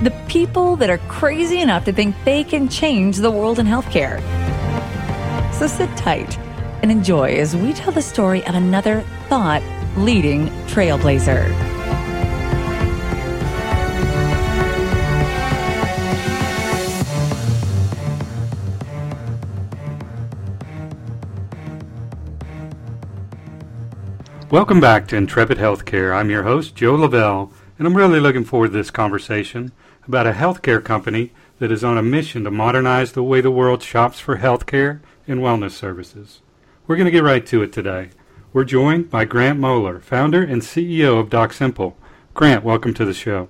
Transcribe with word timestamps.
the 0.00 0.10
people 0.28 0.74
that 0.76 0.90
are 0.90 0.98
crazy 0.98 1.60
enough 1.60 1.84
to 1.84 1.92
think 1.92 2.16
they 2.24 2.42
can 2.42 2.68
change 2.68 3.16
the 3.18 3.30
world 3.30 3.60
in 3.60 3.66
healthcare. 3.66 4.20
So 5.54 5.68
sit 5.68 5.94
tight 5.96 6.36
and 6.82 6.90
enjoy 6.90 7.36
as 7.36 7.54
we 7.54 7.72
tell 7.72 7.92
the 7.92 8.02
story 8.02 8.44
of 8.46 8.56
another 8.56 9.02
thought 9.28 9.62
leading 9.96 10.48
trailblazer. 10.66 11.48
Welcome 24.50 24.80
back 24.80 25.06
to 25.08 25.16
Intrepid 25.16 25.58
Healthcare. 25.58 26.14
I'm 26.14 26.30
your 26.30 26.42
host, 26.42 26.74
Joe 26.74 26.94
Lavelle, 26.94 27.52
and 27.78 27.86
I'm 27.86 27.96
really 27.96 28.20
looking 28.20 28.44
forward 28.44 28.68
to 28.68 28.72
this 28.74 28.90
conversation 28.90 29.72
about 30.06 30.26
a 30.26 30.32
healthcare 30.32 30.82
company 30.82 31.32
that 31.58 31.72
is 31.72 31.84
on 31.84 31.96
a 31.96 32.02
mission 32.02 32.44
to 32.44 32.50
modernize 32.50 33.12
the 33.12 33.22
way 33.22 33.40
the 33.40 33.50
world 33.50 33.82
shops 33.82 34.20
for 34.20 34.38
healthcare 34.38 35.00
and 35.26 35.40
wellness 35.40 35.72
services. 35.72 36.40
We're 36.86 36.96
going 36.96 37.06
to 37.06 37.10
get 37.10 37.22
right 37.22 37.46
to 37.46 37.62
it 37.62 37.72
today. 37.72 38.10
We're 38.52 38.64
joined 38.64 39.10
by 39.10 39.24
Grant 39.24 39.58
Moller, 39.58 40.00
founder 40.00 40.42
and 40.42 40.62
CEO 40.62 41.18
of 41.18 41.30
Doximple. 41.30 41.94
Grant, 42.34 42.62
welcome 42.62 42.94
to 42.94 43.04
the 43.04 43.14
show. 43.14 43.48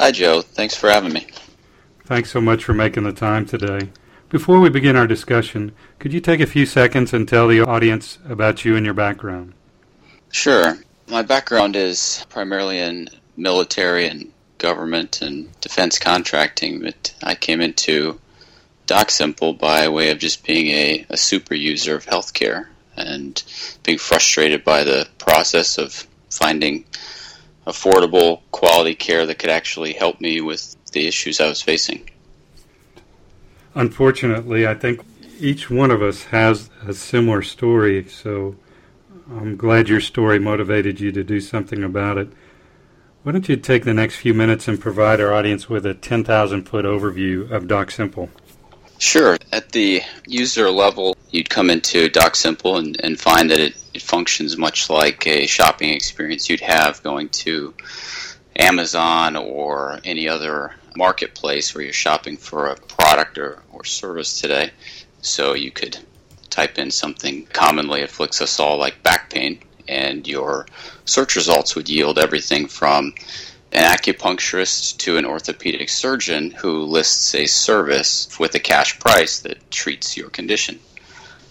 Hi, 0.00 0.10
Joe. 0.10 0.42
Thanks 0.42 0.76
for 0.76 0.90
having 0.90 1.12
me. 1.12 1.26
Thanks 2.04 2.30
so 2.30 2.40
much 2.40 2.64
for 2.64 2.74
making 2.74 3.04
the 3.04 3.12
time 3.12 3.46
today. 3.46 3.90
Before 4.28 4.60
we 4.60 4.68
begin 4.68 4.96
our 4.96 5.06
discussion, 5.06 5.72
could 5.98 6.12
you 6.12 6.20
take 6.20 6.40
a 6.40 6.46
few 6.46 6.66
seconds 6.66 7.12
and 7.12 7.28
tell 7.28 7.46
the 7.48 7.60
audience 7.60 8.18
about 8.28 8.64
you 8.64 8.76
and 8.76 8.84
your 8.84 8.94
background? 8.94 9.54
Sure. 10.32 10.76
My 11.08 11.22
background 11.22 11.76
is 11.76 12.26
primarily 12.28 12.78
in 12.78 13.08
military 13.36 14.08
and 14.08 14.32
government 14.58 15.22
and 15.22 15.60
defense 15.60 15.98
contracting, 15.98 16.80
but 16.80 17.14
I 17.22 17.34
came 17.34 17.60
into 17.60 18.18
Doximple 18.86 19.58
by 19.58 19.88
way 19.88 20.10
of 20.10 20.18
just 20.18 20.44
being 20.44 20.68
a, 20.68 21.06
a 21.10 21.16
super 21.16 21.54
user 21.54 21.96
of 21.96 22.06
healthcare 22.06 22.66
and 22.96 23.42
being 23.82 23.98
frustrated 23.98 24.64
by 24.64 24.84
the 24.84 25.08
process 25.18 25.78
of 25.78 26.06
finding 26.30 26.84
affordable, 27.66 28.40
quality 28.52 28.94
care 28.94 29.26
that 29.26 29.38
could 29.38 29.50
actually 29.50 29.92
help 29.92 30.20
me 30.20 30.40
with 30.40 30.76
the 30.92 31.06
issues 31.06 31.40
I 31.40 31.48
was 31.48 31.60
facing. 31.60 32.08
Unfortunately, 33.74 34.66
I 34.66 34.74
think 34.74 35.04
each 35.38 35.68
one 35.68 35.90
of 35.90 36.00
us 36.00 36.24
has 36.24 36.70
a 36.86 36.94
similar 36.94 37.42
story, 37.42 38.08
so 38.08 38.56
I'm 39.30 39.56
glad 39.56 39.88
your 39.88 40.00
story 40.00 40.38
motivated 40.38 41.00
you 41.00 41.12
to 41.12 41.24
do 41.24 41.40
something 41.40 41.82
about 41.82 42.16
it. 42.16 42.28
Why 43.26 43.32
don't 43.32 43.48
you 43.48 43.56
take 43.56 43.82
the 43.82 43.92
next 43.92 44.14
few 44.14 44.34
minutes 44.34 44.68
and 44.68 44.80
provide 44.80 45.20
our 45.20 45.32
audience 45.32 45.68
with 45.68 45.84
a 45.84 45.94
10,000 45.94 46.62
foot 46.62 46.84
overview 46.84 47.50
of 47.50 47.64
Doximple? 47.64 48.28
Sure. 48.98 49.36
At 49.50 49.72
the 49.72 50.02
user 50.28 50.70
level, 50.70 51.16
you'd 51.32 51.50
come 51.50 51.68
into 51.68 52.08
Doximple 52.08 52.78
and, 52.78 52.96
and 53.02 53.20
find 53.20 53.50
that 53.50 53.58
it, 53.58 53.74
it 53.92 54.02
functions 54.02 54.56
much 54.56 54.88
like 54.88 55.26
a 55.26 55.46
shopping 55.46 55.88
experience 55.90 56.48
you'd 56.48 56.60
have 56.60 57.02
going 57.02 57.28
to 57.30 57.74
Amazon 58.54 59.34
or 59.34 59.98
any 60.04 60.28
other 60.28 60.76
marketplace 60.94 61.74
where 61.74 61.82
you're 61.82 61.92
shopping 61.92 62.36
for 62.36 62.68
a 62.68 62.76
product 62.76 63.38
or, 63.38 63.60
or 63.72 63.84
service 63.84 64.40
today. 64.40 64.70
So 65.22 65.54
you 65.54 65.72
could 65.72 65.98
type 66.48 66.78
in 66.78 66.92
something 66.92 67.46
commonly 67.46 68.02
afflicts 68.02 68.40
us 68.40 68.60
all 68.60 68.78
like 68.78 69.02
back 69.02 69.30
pain 69.30 69.58
and 69.88 70.26
your 70.26 70.66
search 71.04 71.36
results 71.36 71.74
would 71.74 71.88
yield 71.88 72.18
everything 72.18 72.66
from 72.66 73.14
an 73.72 73.84
acupuncturist 73.84 74.96
to 74.98 75.18
an 75.18 75.26
orthopedic 75.26 75.88
surgeon 75.88 76.50
who 76.50 76.84
lists 76.84 77.34
a 77.34 77.46
service 77.46 78.28
with 78.38 78.54
a 78.54 78.60
cash 78.60 78.98
price 78.98 79.40
that 79.40 79.70
treats 79.70 80.16
your 80.16 80.30
condition. 80.30 80.78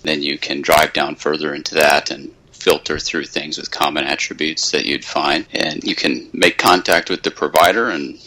Then 0.04 0.22
you 0.22 0.38
can 0.38 0.62
drive 0.62 0.94
down 0.94 1.16
further 1.16 1.54
into 1.54 1.76
that 1.76 2.12
and 2.12 2.32
filter 2.52 2.98
through 2.98 3.26
things 3.26 3.58
with 3.58 3.70
common 3.70 4.06
attributes 4.06 4.72
that 4.72 4.86
you'd 4.86 5.06
find. 5.06 5.46
And 5.54 5.84
you 5.84 5.96
can 5.96 6.30
make 6.34 6.58
contact 6.58 7.10
with 7.10 7.22
the 7.22 7.32
provider 7.32 7.90
and 7.90 8.20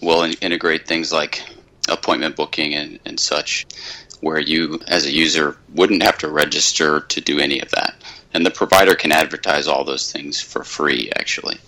we'll 0.00 0.32
integrate 0.40 0.86
things 0.86 1.12
like 1.12 1.42
appointment 1.88 2.36
booking 2.36 2.74
and, 2.74 3.00
and 3.04 3.18
such, 3.18 3.66
where 4.20 4.38
you, 4.38 4.80
as 4.86 5.06
a 5.06 5.12
user, 5.12 5.56
wouldn't 5.74 6.02
have 6.02 6.18
to 6.18 6.28
register 6.28 7.00
to 7.00 7.20
do 7.20 7.40
any 7.40 7.60
of 7.60 7.70
that 7.70 7.99
and 8.32 8.44
the 8.44 8.50
provider 8.50 8.94
can 8.94 9.12
advertise 9.12 9.66
all 9.66 9.84
those 9.84 10.10
things 10.10 10.40
for 10.40 10.64
free 10.64 11.10
actually 11.16 11.58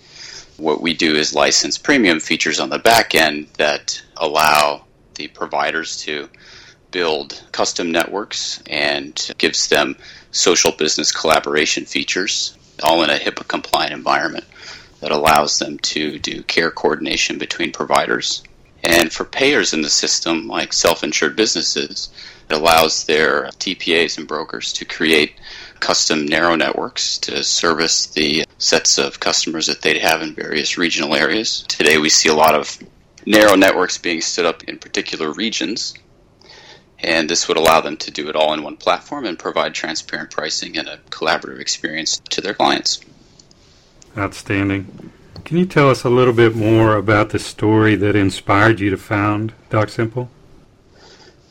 what 0.57 0.81
we 0.81 0.93
do 0.93 1.15
is 1.15 1.33
license 1.33 1.77
premium 1.77 2.19
features 2.19 2.59
on 2.59 2.69
the 2.69 2.79
back 2.79 3.15
end 3.15 3.47
that 3.57 4.01
allow 4.17 4.85
the 5.15 5.27
providers 5.27 5.97
to 5.97 6.29
build 6.91 7.43
custom 7.51 7.91
networks 7.91 8.61
and 8.69 9.31
gives 9.37 9.67
them 9.67 9.95
social 10.31 10.71
business 10.71 11.11
collaboration 11.11 11.85
features 11.85 12.55
all 12.83 13.03
in 13.03 13.09
a 13.09 13.17
HIPAA 13.17 13.47
compliant 13.47 13.93
environment 13.93 14.45
that 14.99 15.11
allows 15.11 15.59
them 15.59 15.77
to 15.79 16.19
do 16.19 16.43
care 16.43 16.71
coordination 16.71 17.37
between 17.37 17.71
providers. 17.71 18.43
And 18.83 19.11
for 19.11 19.25
payers 19.25 19.73
in 19.73 19.81
the 19.81 19.89
system, 19.89 20.47
like 20.47 20.71
self 20.71 21.03
insured 21.03 21.35
businesses, 21.35 22.09
allows 22.53 23.05
their 23.05 23.45
TPAs 23.59 24.17
and 24.17 24.27
brokers 24.27 24.73
to 24.73 24.85
create 24.85 25.35
custom 25.79 26.25
narrow 26.25 26.55
networks 26.55 27.17
to 27.17 27.43
service 27.43 28.07
the 28.07 28.45
sets 28.57 28.97
of 28.97 29.19
customers 29.19 29.67
that 29.67 29.81
they'd 29.81 30.01
have 30.01 30.21
in 30.21 30.33
various 30.33 30.77
regional 30.77 31.15
areas. 31.15 31.65
Today, 31.67 31.97
we 31.97 32.09
see 32.09 32.29
a 32.29 32.33
lot 32.33 32.55
of 32.55 32.77
narrow 33.25 33.55
networks 33.55 33.97
being 33.97 34.21
stood 34.21 34.45
up 34.45 34.63
in 34.63 34.77
particular 34.77 35.31
regions, 35.31 35.93
and 36.99 37.29
this 37.29 37.47
would 37.47 37.57
allow 37.57 37.81
them 37.81 37.97
to 37.97 38.11
do 38.11 38.29
it 38.29 38.35
all 38.35 38.53
in 38.53 38.63
one 38.63 38.77
platform 38.77 39.25
and 39.25 39.37
provide 39.37 39.73
transparent 39.73 40.31
pricing 40.31 40.77
and 40.77 40.87
a 40.87 40.97
collaborative 41.09 41.59
experience 41.59 42.19
to 42.29 42.39
their 42.39 42.53
clients. 42.53 43.01
Outstanding. 44.17 45.11
Can 45.43 45.57
you 45.57 45.65
tell 45.65 45.89
us 45.89 46.05
a 46.05 46.09
little 46.09 46.33
bit 46.33 46.55
more 46.55 46.95
about 46.95 47.31
the 47.31 47.39
story 47.39 47.95
that 47.95 48.15
inspired 48.15 48.79
you 48.79 48.89
to 48.89 48.97
found 48.97 49.51
Doximple? 49.69 50.29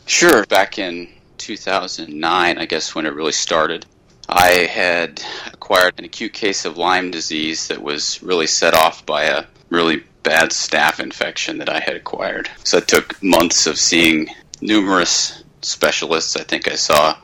Sure. 0.07 0.45
Back 0.47 0.79
in 0.79 1.09
2009, 1.39 2.59
I 2.59 2.67
guess 2.67 2.95
when 2.95 3.07
it 3.07 3.15
really 3.15 3.33
started, 3.33 3.87
I 4.29 4.67
had 4.71 5.23
acquired 5.47 5.95
an 5.99 6.05
acute 6.05 6.33
case 6.33 6.65
of 6.65 6.77
Lyme 6.77 7.11
disease 7.11 7.69
that 7.69 7.83
was 7.83 8.23
really 8.23 8.47
set 8.47 8.75
off 8.75 9.05
by 9.07 9.25
a 9.25 9.45
really 9.71 10.05
bad 10.23 10.51
staph 10.51 11.01
infection 11.01 11.59
that 11.59 11.69
I 11.69 11.81
had 11.81 11.97
acquired. 11.97 12.49
So 12.65 12.79
it 12.79 12.89
took 12.89 13.21
months 13.23 13.67
of 13.67 13.79
seeing 13.79 14.29
numerous 14.61 15.43
specialists. 15.63 16.37
I 16.37 16.45
think 16.45 16.71
I 16.71 16.77
saw 16.77 17.17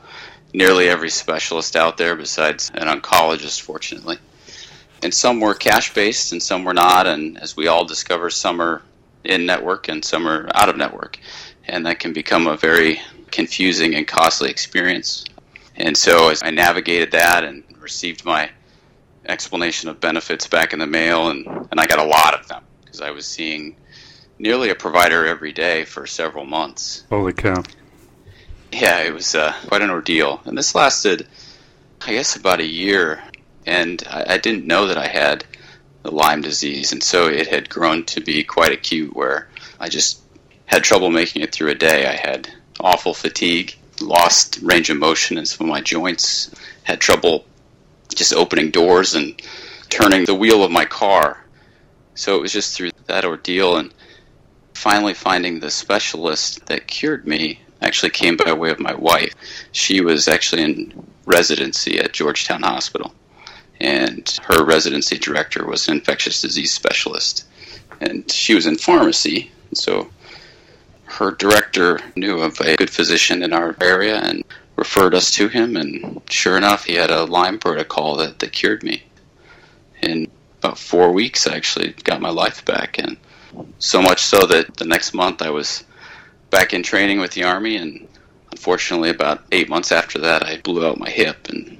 nearly 0.53 0.89
every 0.89 1.09
specialist 1.09 1.75
out 1.75 1.97
there 1.97 2.15
besides 2.15 2.71
an 2.73 2.87
oncologist, 2.87 3.61
fortunately. 3.61 4.17
And 5.01 5.13
some 5.13 5.39
were 5.39 5.53
cash 5.53 5.93
based 5.93 6.31
and 6.31 6.43
some 6.43 6.65
were 6.65 6.73
not. 6.73 7.07
And 7.07 7.37
as 7.39 7.55
we 7.55 7.67
all 7.67 7.85
discover, 7.85 8.29
some 8.29 8.61
are 8.61 8.81
in 9.23 9.45
network 9.45 9.87
and 9.87 10.03
some 10.03 10.27
are 10.27 10.49
out 10.53 10.69
of 10.69 10.77
network. 10.77 11.19
And 11.69 11.85
that 11.85 11.99
can 11.99 12.13
become 12.13 12.47
a 12.47 12.57
very 12.57 12.99
confusing 13.31 13.95
and 13.95 14.07
costly 14.07 14.49
experience. 14.49 15.23
And 15.75 15.95
so 15.95 16.29
as 16.29 16.41
I 16.43 16.49
navigated 16.49 17.11
that 17.11 17.43
and 17.43 17.63
received 17.79 18.25
my 18.25 18.49
explanation 19.25 19.89
of 19.89 19.99
benefits 19.99 20.47
back 20.47 20.73
in 20.73 20.79
the 20.79 20.87
mail, 20.87 21.29
and, 21.29 21.45
and 21.47 21.79
I 21.79 21.85
got 21.85 21.99
a 21.99 22.03
lot 22.03 22.33
of 22.33 22.47
them 22.47 22.63
because 22.81 23.01
I 23.01 23.11
was 23.11 23.27
seeing 23.27 23.75
nearly 24.39 24.69
a 24.69 24.75
provider 24.75 25.25
every 25.25 25.51
day 25.51 25.85
for 25.85 26.07
several 26.07 26.45
months. 26.45 27.05
Holy 27.09 27.33
cow. 27.33 27.63
Yeah, 28.71 29.01
it 29.01 29.13
was 29.13 29.35
uh, 29.35 29.53
quite 29.67 29.81
an 29.81 29.89
ordeal. 29.89 30.41
And 30.45 30.57
this 30.57 30.75
lasted, 30.75 31.27
I 32.01 32.13
guess, 32.13 32.35
about 32.35 32.59
a 32.59 32.65
year. 32.65 33.21
And 33.65 34.03
I, 34.09 34.33
I 34.33 34.37
didn't 34.37 34.65
know 34.65 34.87
that 34.87 34.97
I 34.97 35.07
had 35.07 35.45
the 36.03 36.11
Lyme 36.11 36.41
disease. 36.41 36.91
And 36.91 37.03
so 37.03 37.27
it 37.27 37.47
had 37.47 37.69
grown 37.69 38.05
to 38.05 38.21
be 38.21 38.43
quite 38.43 38.71
acute 38.71 39.15
where 39.15 39.49
I 39.79 39.89
just 39.89 40.21
had 40.69 40.83
trouble 40.83 41.09
making 41.09 41.41
it 41.41 41.51
through 41.51 41.71
a 41.71 41.75
day. 41.75 42.05
I 42.05 42.15
had 42.15 42.47
awful 42.79 43.15
fatigue 43.15 43.75
lost 43.99 44.59
range 44.61 44.91
of 44.91 44.97
motion 44.97 45.39
in 45.39 45.45
some 45.45 45.67
of 45.67 45.71
my 45.71 45.81
joints, 45.81 46.51
had 46.83 47.01
trouble 47.01 47.43
just 48.13 48.33
opening 48.33 48.69
doors 48.69 49.15
and 49.15 49.41
turning 49.89 50.25
the 50.25 50.35
wheel 50.35 50.63
of 50.63 50.69
my 50.69 50.85
car. 50.85 51.43
So 52.13 52.35
it 52.35 52.41
was 52.41 52.53
just 52.53 52.77
through 52.77 52.91
that 53.07 53.25
ordeal 53.25 53.77
and 53.77 53.91
finally 54.75 55.15
finding 55.15 55.59
the 55.59 55.71
specialist 55.71 56.63
that 56.67 56.85
cured 56.85 57.25
me 57.25 57.59
actually 57.81 58.11
came 58.11 58.37
by 58.37 58.53
way 58.53 58.69
of 58.69 58.79
my 58.79 58.93
wife. 58.93 59.33
She 59.71 60.01
was 60.01 60.27
actually 60.27 60.61
in 60.61 61.07
residency 61.25 61.97
at 61.97 62.13
Georgetown 62.13 62.61
Hospital, 62.61 63.15
and 63.81 64.39
her 64.43 64.63
residency 64.63 65.17
director 65.17 65.65
was 65.65 65.87
an 65.87 65.95
infectious 65.95 66.41
disease 66.41 66.71
specialist, 66.71 67.47
and 67.99 68.31
she 68.31 68.53
was 68.53 68.67
in 68.67 68.77
pharmacy. 68.77 69.51
So 69.73 70.09
her 71.19 71.31
director 71.31 71.99
knew 72.15 72.39
of 72.39 72.57
a 72.61 72.77
good 72.77 72.89
physician 72.89 73.43
in 73.43 73.51
our 73.51 73.75
area 73.81 74.15
and 74.15 74.41
referred 74.77 75.13
us 75.13 75.31
to 75.31 75.49
him, 75.49 75.75
and 75.75 76.21
sure 76.29 76.55
enough, 76.55 76.85
he 76.85 76.93
had 76.93 77.11
a 77.11 77.25
Lyme 77.25 77.59
protocol 77.59 78.15
that, 78.15 78.39
that 78.39 78.53
cured 78.53 78.83
me. 78.83 79.03
In 80.01 80.31
about 80.59 80.79
four 80.79 81.11
weeks, 81.11 81.45
I 81.45 81.57
actually 81.57 81.91
got 82.05 82.21
my 82.21 82.29
life 82.29 82.63
back, 82.63 82.97
and 82.99 83.17
so 83.79 84.01
much 84.01 84.21
so 84.21 84.45
that 84.45 84.77
the 84.77 84.85
next 84.85 85.13
month 85.13 85.41
I 85.41 85.49
was 85.49 85.83
back 86.51 86.73
in 86.73 86.83
training 86.83 87.19
with 87.19 87.31
the 87.31 87.43
Army, 87.43 87.75
and 87.75 88.07
unfortunately, 88.51 89.09
about 89.09 89.43
eight 89.51 89.67
months 89.67 89.91
after 89.91 90.19
that, 90.19 90.45
I 90.45 90.61
blew 90.61 90.87
out 90.87 90.99
my 90.99 91.09
hip 91.09 91.49
and 91.49 91.77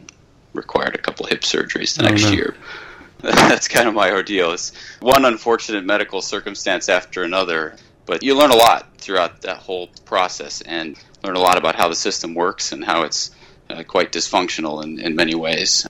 required 0.51 0.95
a 0.95 1.01
couple 1.01 1.27
hip 1.27 1.41
surgeries 1.41 1.95
the 1.95 2.05
oh, 2.05 2.09
next 2.09 2.23
no. 2.23 2.31
year. 2.31 2.57
That's 3.21 3.69
kind 3.69 3.87
of 3.87 3.93
my 3.93 4.11
ordeal. 4.11 4.51
It's 4.51 4.73
one 4.99 5.23
unfortunate 5.23 5.85
medical 5.85 6.21
circumstance 6.21 6.89
after 6.89 7.23
another, 7.23 7.77
but 8.09 8.23
you 8.23 8.35
learn 8.35 8.49
a 8.49 8.55
lot 8.55 8.87
throughout 8.97 9.43
that 9.43 9.57
whole 9.57 9.87
process 10.03 10.61
and 10.61 10.97
learn 11.23 11.35
a 11.35 11.39
lot 11.39 11.59
about 11.59 11.75
how 11.75 11.87
the 11.87 11.95
system 11.95 12.33
works 12.33 12.71
and 12.71 12.83
how 12.83 13.03
it's 13.03 13.29
uh, 13.69 13.83
quite 13.83 14.11
dysfunctional 14.11 14.83
in, 14.83 14.99
in 14.99 15.15
many 15.15 15.35
ways. 15.35 15.87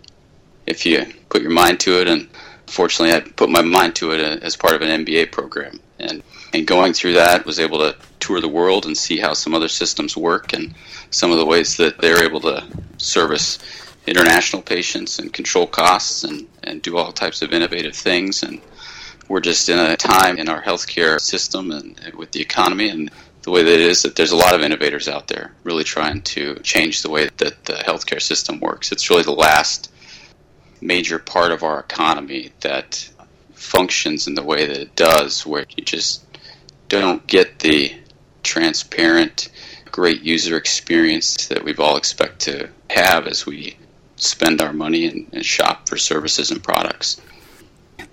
If 0.68 0.86
you 0.86 1.06
put 1.30 1.42
your 1.42 1.52
mind 1.52 1.80
to 1.82 2.02
it, 2.02 2.10
and 2.10 2.28
fortunately, 2.68 3.16
I 3.16 3.22
put 3.22 3.50
my 3.50 3.62
mind 3.62 3.96
to 3.96 4.12
it 4.12 4.20
uh, 4.20 4.46
as 4.46 4.58
part 4.58 4.74
of 4.74 4.82
an 4.82 5.06
MBA 5.06 5.32
program, 5.32 5.80
and 5.98 6.22
and 6.54 6.68
going 6.68 6.92
through 6.92 7.14
that 7.14 7.46
was 7.46 7.58
able 7.58 7.78
to 7.78 7.96
tour 8.20 8.42
the 8.42 8.50
world 8.50 8.86
and 8.86 8.98
see 8.98 9.18
how 9.18 9.34
some 9.34 9.56
other 9.56 9.70
systems 9.70 10.18
work 10.18 10.52
and 10.52 10.76
some 11.12 11.32
of 11.32 11.38
the 11.38 11.46
ways 11.46 11.78
that 11.78 12.00
they're 12.00 12.24
able 12.24 12.42
to 12.42 12.68
service 12.98 13.60
international 14.08 14.62
patients 14.62 15.20
and 15.20 15.32
control 15.32 15.68
costs 15.68 16.24
and, 16.24 16.48
and 16.64 16.82
do 16.82 16.98
all 16.98 17.12
types 17.12 17.42
of 17.42 17.54
innovative 17.54 17.96
things 17.96 18.44
and 18.44 18.60
we're 19.30 19.40
just 19.40 19.70
in 19.70 19.80
a 19.80 19.96
time 19.96 20.38
in 20.38 20.50
our 20.50 20.62
healthcare 20.62 21.22
system 21.22 21.72
and 21.72 22.14
with 22.16 22.32
the 22.32 22.42
economy 22.42 22.90
and 22.90 23.12
the 23.44 23.52
way 23.52 23.64
that 23.64 23.74
it 23.74 23.80
is 23.80 24.02
that 24.02 24.16
there's 24.16 24.32
a 24.32 24.36
lot 24.36 24.54
of 24.54 24.62
innovators 24.62 25.08
out 25.08 25.28
there 25.28 25.54
really 25.64 25.84
trying 25.84 26.22
to 26.24 26.56
change 26.56 27.02
the 27.02 27.10
way 27.10 27.30
that 27.38 27.64
the 27.66 27.74
healthcare 27.74 28.22
system 28.22 28.60
works. 28.60 28.92
It's 28.92 29.10
really 29.10 29.24
the 29.24 29.32
last 29.32 29.92
major 30.82 31.20
part 31.20 31.52
of 31.52 31.64
our 31.64 31.80
economy 31.80 32.52
that 32.62 33.10
functions 33.54 34.28
in 34.28 34.36
the 34.36 34.44
way 34.44 34.66
that 34.66 34.78
it 34.78 34.96
does, 34.96 35.46
where 35.46 35.66
you 35.76 35.84
just 35.84 36.24
don't 36.88 37.26
get 37.28 37.60
the 37.60 37.96
transparent, 38.44 39.50
great 39.92 40.22
user 40.22 40.58
experience 40.58 41.48
that 41.48 41.64
we've 41.64 41.80
all 41.80 41.98
expect 41.98 42.40
to 42.40 42.70
have 42.90 43.28
as 43.28 43.46
we 43.46 43.78
spend 44.16 44.62
our 44.62 44.74
money 44.74 45.06
and, 45.06 45.28
and 45.34 45.46
shop 45.46 45.88
for 45.88 45.98
services 45.98 46.52
and 46.52 46.64
products. 46.64 47.22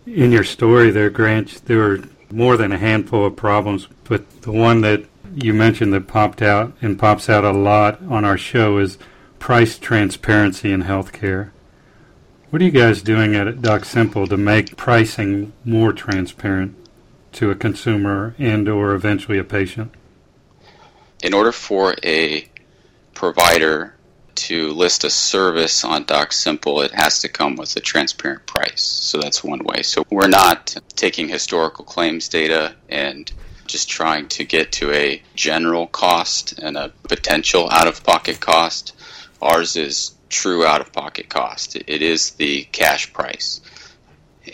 In 0.06 0.32
your 0.32 0.44
story 0.44 0.90
there, 0.90 1.10
Grant, 1.10 1.64
there 1.66 1.78
were 1.78 2.00
more 2.30 2.56
than 2.56 2.72
a 2.72 2.78
handful 2.78 3.26
of 3.26 3.36
problems, 3.36 3.88
but 4.04 4.42
the 4.42 4.52
one 4.52 4.80
that 4.82 5.04
you 5.34 5.52
mentioned 5.52 5.92
that 5.92 6.06
popped 6.06 6.40
out 6.40 6.72
and 6.80 6.98
pops 6.98 7.28
out 7.28 7.44
a 7.44 7.50
lot 7.50 8.00
on 8.08 8.24
our 8.24 8.38
show 8.38 8.78
is 8.78 8.98
price 9.38 9.78
transparency 9.78 10.72
in 10.72 10.84
healthcare. 10.84 11.50
What 12.50 12.62
are 12.62 12.64
you 12.64 12.70
guys 12.70 13.02
doing 13.02 13.34
at 13.34 13.46
Doximple 13.56 14.28
to 14.28 14.36
make 14.36 14.76
pricing 14.76 15.52
more 15.64 15.92
transparent? 15.92 16.76
to 17.36 17.50
a 17.50 17.54
consumer 17.54 18.34
and 18.38 18.66
or 18.68 18.94
eventually 18.94 19.38
a 19.38 19.44
patient? 19.44 19.92
In 21.22 21.34
order 21.34 21.52
for 21.52 21.94
a 22.02 22.48
provider 23.14 23.95
to 24.36 24.72
list 24.72 25.04
a 25.04 25.10
service 25.10 25.84
on 25.84 26.04
Doximple, 26.04 26.84
it 26.84 26.92
has 26.92 27.20
to 27.20 27.28
come 27.28 27.56
with 27.56 27.74
a 27.76 27.80
transparent 27.80 28.46
price. 28.46 28.82
So 28.82 29.18
that's 29.18 29.42
one 29.42 29.64
way. 29.64 29.82
So 29.82 30.04
we're 30.10 30.28
not 30.28 30.76
taking 30.94 31.28
historical 31.28 31.84
claims 31.84 32.28
data 32.28 32.74
and 32.88 33.30
just 33.66 33.88
trying 33.88 34.28
to 34.28 34.44
get 34.44 34.72
to 34.72 34.92
a 34.92 35.22
general 35.34 35.86
cost 35.86 36.58
and 36.58 36.76
a 36.76 36.92
potential 37.08 37.68
out 37.70 37.88
of 37.88 38.04
pocket 38.04 38.40
cost. 38.40 38.94
Ours 39.42 39.76
is 39.76 40.14
true 40.28 40.64
out 40.64 40.80
of 40.80 40.92
pocket 40.92 41.28
cost. 41.28 41.76
It 41.76 42.02
is 42.02 42.30
the 42.30 42.64
cash 42.64 43.12
price 43.12 43.60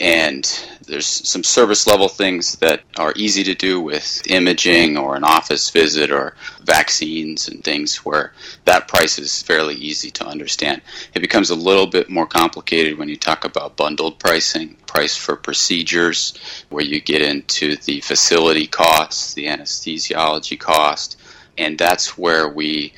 and 0.01 0.69
there's 0.87 1.07
some 1.07 1.45
service 1.45 1.87
level 1.87 2.09
things 2.09 2.57
that 2.57 2.81
are 2.99 3.13
easy 3.17 3.45
to 3.45 3.55
do 3.55 3.81
with 3.81 4.23
imaging 4.29 4.97
or 4.97 5.17
an 5.17 5.25
office 5.25 5.71
visit 5.71 6.11
or 6.11 6.35
vaccines 6.63 7.49
and 7.49 7.63
things 7.63 7.97
where 7.99 8.33
that 8.65 8.89
price 8.89 9.19
is 9.19 9.43
fairly 9.43 9.75
easy 9.75 10.11
to 10.11 10.27
understand. 10.27 10.83
It 11.15 11.21
becomes 11.21 11.51
a 11.51 11.55
little 11.55 11.87
bit 11.87 12.11
more 12.11 12.27
complicated 12.27 12.99
when 12.99 13.09
you 13.09 13.17
talk 13.17 13.45
about 13.45 13.77
bundled 13.77 14.19
pricing, 14.19 14.77
price 14.87 15.17
for 15.17 15.37
procedures, 15.37 16.35
where 16.71 16.85
you 16.85 17.01
get 17.01 17.23
into 17.23 17.77
the 17.77 18.01
facility 18.01 18.67
costs, 18.67 19.35
the 19.35 19.47
anesthesiology 19.47 20.59
cost, 20.59 21.19
and 21.59 21.79
that's 21.79 22.17
where 22.17 22.49
we 22.49 22.93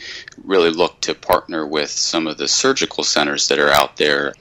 really 0.44 0.70
look 0.70 1.00
to 1.00 1.14
partner 1.14 1.66
with 1.66 1.90
some 1.90 2.26
of 2.26 2.38
the 2.38 2.48
surgical 2.48 3.02
centers 3.02 3.48
that 3.48 3.58
are 3.58 3.70
out 3.70 3.96
there 3.96 4.32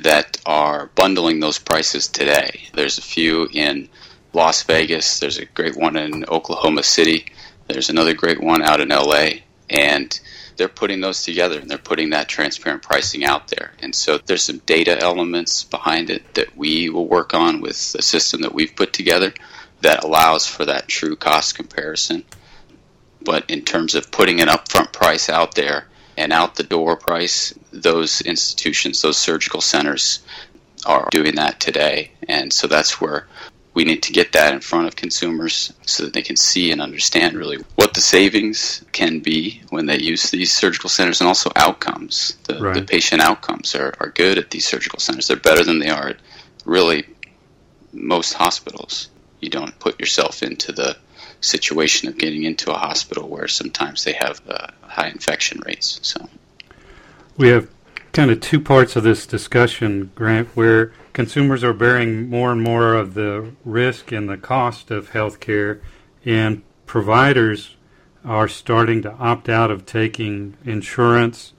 that 0.00 0.38
are 0.46 0.90
bundling 0.94 1.40
those 1.40 1.58
prices 1.58 2.08
today. 2.08 2.68
There's 2.74 2.98
a 2.98 3.02
few 3.02 3.48
in 3.52 3.88
Las 4.32 4.62
Vegas, 4.62 5.20
there's 5.20 5.38
a 5.38 5.44
great 5.44 5.76
one 5.76 5.96
in 5.96 6.24
Oklahoma 6.24 6.82
City, 6.82 7.26
there's 7.68 7.90
another 7.90 8.14
great 8.14 8.42
one 8.42 8.62
out 8.62 8.80
in 8.80 8.88
LA, 8.88 9.28
and 9.68 10.18
they're 10.56 10.68
putting 10.68 11.00
those 11.00 11.22
together 11.22 11.58
and 11.58 11.70
they're 11.70 11.78
putting 11.78 12.10
that 12.10 12.28
transparent 12.28 12.82
pricing 12.82 13.24
out 13.24 13.48
there. 13.48 13.72
And 13.80 13.94
so 13.94 14.18
there's 14.18 14.42
some 14.42 14.58
data 14.58 14.98
elements 14.98 15.64
behind 15.64 16.10
it 16.10 16.34
that 16.34 16.56
we 16.56 16.88
will 16.88 17.06
work 17.06 17.34
on 17.34 17.60
with 17.60 17.92
the 17.92 18.02
system 18.02 18.42
that 18.42 18.54
we've 18.54 18.74
put 18.74 18.92
together 18.92 19.32
that 19.80 20.04
allows 20.04 20.46
for 20.46 20.64
that 20.64 20.88
true 20.88 21.16
cost 21.16 21.54
comparison. 21.54 22.24
But 23.22 23.50
in 23.50 23.62
terms 23.62 23.94
of 23.94 24.10
putting 24.10 24.40
an 24.40 24.48
upfront 24.48 24.92
price 24.92 25.28
out 25.28 25.54
there, 25.54 25.86
and 26.16 26.32
out 26.32 26.56
the 26.56 26.62
door 26.62 26.96
price, 26.96 27.54
those 27.72 28.20
institutions, 28.20 29.02
those 29.02 29.18
surgical 29.18 29.60
centers 29.60 30.20
are 30.84 31.08
doing 31.10 31.36
that 31.36 31.60
today. 31.60 32.12
And 32.28 32.52
so 32.52 32.66
that's 32.66 33.00
where 33.00 33.26
we 33.74 33.84
need 33.84 34.02
to 34.02 34.12
get 34.12 34.32
that 34.32 34.52
in 34.52 34.60
front 34.60 34.86
of 34.86 34.96
consumers 34.96 35.72
so 35.86 36.04
that 36.04 36.12
they 36.12 36.22
can 36.22 36.36
see 36.36 36.70
and 36.70 36.82
understand 36.82 37.34
really 37.34 37.58
what 37.76 37.94
the 37.94 38.00
savings 38.00 38.84
can 38.92 39.20
be 39.20 39.62
when 39.70 39.86
they 39.86 39.98
use 39.98 40.30
these 40.30 40.52
surgical 40.52 40.90
centers 40.90 41.20
and 41.20 41.28
also 41.28 41.50
outcomes. 41.56 42.36
The, 42.44 42.60
right. 42.60 42.74
the 42.74 42.82
patient 42.82 43.22
outcomes 43.22 43.74
are, 43.74 43.94
are 43.98 44.10
good 44.10 44.36
at 44.36 44.50
these 44.50 44.66
surgical 44.66 44.98
centers. 44.98 45.28
They're 45.28 45.36
better 45.36 45.64
than 45.64 45.78
they 45.78 45.88
are 45.88 46.08
at 46.08 46.16
really 46.66 47.06
most 47.92 48.34
hospitals. 48.34 49.08
You 49.40 49.48
don't 49.48 49.78
put 49.78 49.98
yourself 49.98 50.42
into 50.42 50.72
the 50.72 50.96
situation 51.40 52.08
of 52.08 52.18
getting 52.18 52.44
into 52.44 52.70
a 52.72 52.78
hospital 52.78 53.28
where 53.28 53.48
sometimes 53.48 54.04
they 54.04 54.12
have 54.12 54.40
uh, 54.48 54.68
high 54.82 55.08
infection 55.08 55.60
rates. 55.64 55.98
So 56.02 56.28
we 57.36 57.48
have 57.48 57.68
kind 58.12 58.30
of 58.30 58.40
two 58.40 58.60
parts 58.60 58.94
of 58.94 59.02
this 59.02 59.26
discussion, 59.26 60.10
Grant, 60.14 60.48
where 60.48 60.92
consumers 61.12 61.64
are 61.64 61.72
bearing 61.72 62.28
more 62.28 62.52
and 62.52 62.62
more 62.62 62.94
of 62.94 63.14
the 63.14 63.52
risk 63.64 64.12
and 64.12 64.28
the 64.28 64.36
cost 64.36 64.90
of 64.90 65.10
health 65.10 65.40
care, 65.40 65.80
and 66.24 66.62
providers 66.86 67.76
are 68.24 68.48
starting 68.48 69.02
to 69.02 69.12
opt 69.14 69.48
out 69.48 69.70
of 69.70 69.86
taking 69.86 70.56
insurance, 70.64 71.52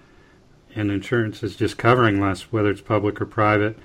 and 0.75 0.91
insurance 0.91 1.43
is 1.43 1.55
just 1.55 1.77
covering 1.77 2.21
less, 2.21 2.51
whether 2.51 2.69
it's 2.69 2.81
public 2.81 3.19
or 3.19 3.25
private. 3.25 3.77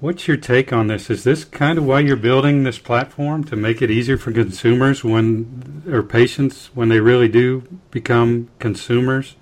What's 0.00 0.28
your 0.28 0.36
take 0.36 0.72
on 0.72 0.86
this? 0.86 1.10
Is 1.10 1.24
this 1.24 1.44
kind 1.44 1.76
of 1.76 1.84
why 1.84 1.98
you're 2.00 2.14
building 2.14 2.62
this 2.62 2.78
platform 2.78 3.42
to 3.44 3.56
make 3.56 3.82
it 3.82 3.90
easier 3.90 4.16
for 4.16 4.30
consumers 4.30 5.02
when 5.02 5.82
or 5.88 6.04
patients 6.04 6.70
when 6.72 6.88
they 6.88 7.00
really 7.00 7.26
do 7.26 7.64
become 7.90 8.48
consumers 8.60 9.34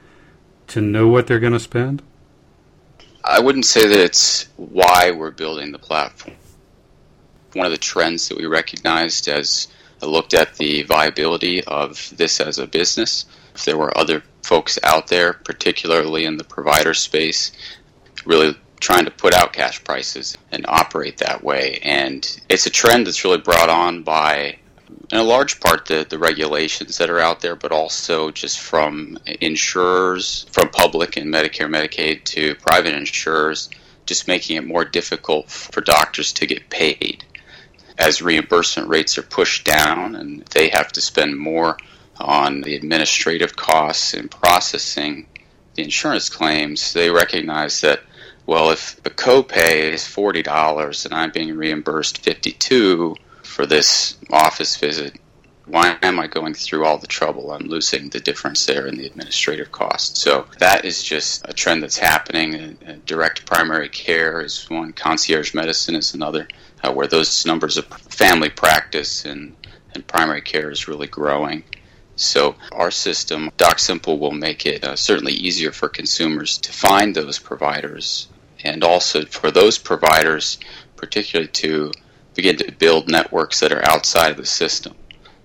to 0.68 0.80
know 0.80 1.08
what 1.08 1.26
they're 1.26 1.40
going 1.40 1.52
to 1.52 1.60
spend? 1.60 2.02
I 3.22 3.38
wouldn't 3.38 3.66
say 3.66 3.86
that 3.86 3.98
it's 3.98 4.48
why 4.56 5.10
we're 5.10 5.30
building 5.30 5.72
the 5.72 5.78
platform. 5.78 6.36
One 7.52 7.66
of 7.66 7.72
the 7.72 7.76
trends 7.76 8.26
that 8.30 8.38
we 8.38 8.46
recognized 8.46 9.28
as 9.28 9.68
I 10.02 10.06
looked 10.06 10.32
at 10.32 10.54
the 10.54 10.84
viability 10.84 11.64
of 11.64 12.10
this 12.16 12.40
as 12.40 12.58
a 12.58 12.66
business, 12.66 13.26
if 13.54 13.66
there 13.66 13.76
were 13.76 13.96
other 13.96 14.22
folks 14.42 14.78
out 14.82 15.08
there, 15.08 15.34
particularly 15.34 16.24
in 16.24 16.38
the 16.38 16.44
provider 16.44 16.94
space, 16.94 17.52
really 18.24 18.56
trying 18.80 19.04
to 19.04 19.10
put 19.10 19.34
out 19.34 19.52
cash 19.52 19.82
prices 19.84 20.36
and 20.52 20.64
operate 20.68 21.18
that 21.18 21.42
way. 21.42 21.78
And 21.82 22.40
it's 22.48 22.66
a 22.66 22.70
trend 22.70 23.06
that's 23.06 23.24
really 23.24 23.38
brought 23.38 23.70
on 23.70 24.02
by, 24.02 24.58
in 25.10 25.18
a 25.18 25.22
large 25.22 25.60
part, 25.60 25.86
the, 25.86 26.06
the 26.08 26.18
regulations 26.18 26.98
that 26.98 27.10
are 27.10 27.20
out 27.20 27.40
there, 27.40 27.56
but 27.56 27.72
also 27.72 28.30
just 28.30 28.60
from 28.60 29.18
insurers, 29.40 30.46
from 30.50 30.68
public 30.68 31.16
and 31.16 31.32
Medicare, 31.32 31.68
Medicaid 31.68 32.24
to 32.24 32.54
private 32.56 32.94
insurers, 32.94 33.70
just 34.04 34.28
making 34.28 34.56
it 34.56 34.66
more 34.66 34.84
difficult 34.84 35.50
for 35.50 35.80
doctors 35.80 36.32
to 36.34 36.46
get 36.46 36.70
paid. 36.70 37.24
As 37.98 38.20
reimbursement 38.20 38.88
rates 38.88 39.16
are 39.16 39.22
pushed 39.22 39.64
down 39.64 40.14
and 40.14 40.44
they 40.46 40.68
have 40.68 40.92
to 40.92 41.00
spend 41.00 41.36
more 41.36 41.78
on 42.18 42.60
the 42.60 42.76
administrative 42.76 43.56
costs 43.56 44.14
in 44.14 44.28
processing 44.28 45.26
the 45.74 45.82
insurance 45.82 46.28
claims, 46.28 46.92
they 46.92 47.10
recognize 47.10 47.80
that 47.80 48.00
well, 48.46 48.70
if 48.70 49.02
the 49.02 49.10
copay 49.10 49.92
is 49.92 50.06
forty 50.06 50.42
dollars 50.42 51.04
and 51.04 51.14
I'm 51.14 51.32
being 51.32 51.56
reimbursed 51.56 52.18
fifty 52.18 52.52
two 52.52 53.16
for 53.42 53.66
this 53.66 54.16
office 54.30 54.76
visit, 54.76 55.18
why 55.66 55.98
am 56.02 56.20
I 56.20 56.28
going 56.28 56.54
through 56.54 56.84
all 56.84 56.98
the 56.98 57.08
trouble? 57.08 57.50
I'm 57.50 57.66
losing 57.66 58.08
the 58.08 58.20
difference 58.20 58.66
there 58.66 58.86
in 58.86 58.96
the 58.96 59.06
administrative 59.06 59.72
cost. 59.72 60.16
So 60.16 60.46
that 60.58 60.84
is 60.84 61.02
just 61.02 61.44
a 61.48 61.52
trend 61.52 61.82
that's 61.82 61.98
happening. 61.98 62.78
direct 63.04 63.46
primary 63.46 63.88
care 63.88 64.42
is 64.42 64.70
one, 64.70 64.92
concierge 64.92 65.54
medicine 65.54 65.96
is 65.96 66.14
another, 66.14 66.46
uh, 66.84 66.92
where 66.92 67.08
those 67.08 67.44
numbers 67.44 67.76
of 67.78 67.86
family 67.86 68.48
practice 68.48 69.24
and, 69.24 69.56
and 69.94 70.06
primary 70.06 70.40
care 70.40 70.70
is 70.70 70.86
really 70.86 71.08
growing. 71.08 71.64
So 72.14 72.54
our 72.72 72.92
system, 72.92 73.50
Doximple, 73.58 74.18
will 74.18 74.30
make 74.30 74.66
it 74.66 74.84
uh, 74.84 74.94
certainly 74.96 75.32
easier 75.32 75.72
for 75.72 75.88
consumers 75.88 76.58
to 76.58 76.72
find 76.72 77.14
those 77.14 77.38
providers 77.38 78.28
and 78.64 78.82
also 78.82 79.24
for 79.24 79.50
those 79.50 79.78
providers, 79.78 80.58
particularly 80.96 81.48
to 81.48 81.92
begin 82.34 82.56
to 82.56 82.72
build 82.72 83.08
networks 83.08 83.60
that 83.60 83.72
are 83.72 83.86
outside 83.88 84.30
of 84.30 84.36
the 84.36 84.46
system. 84.46 84.94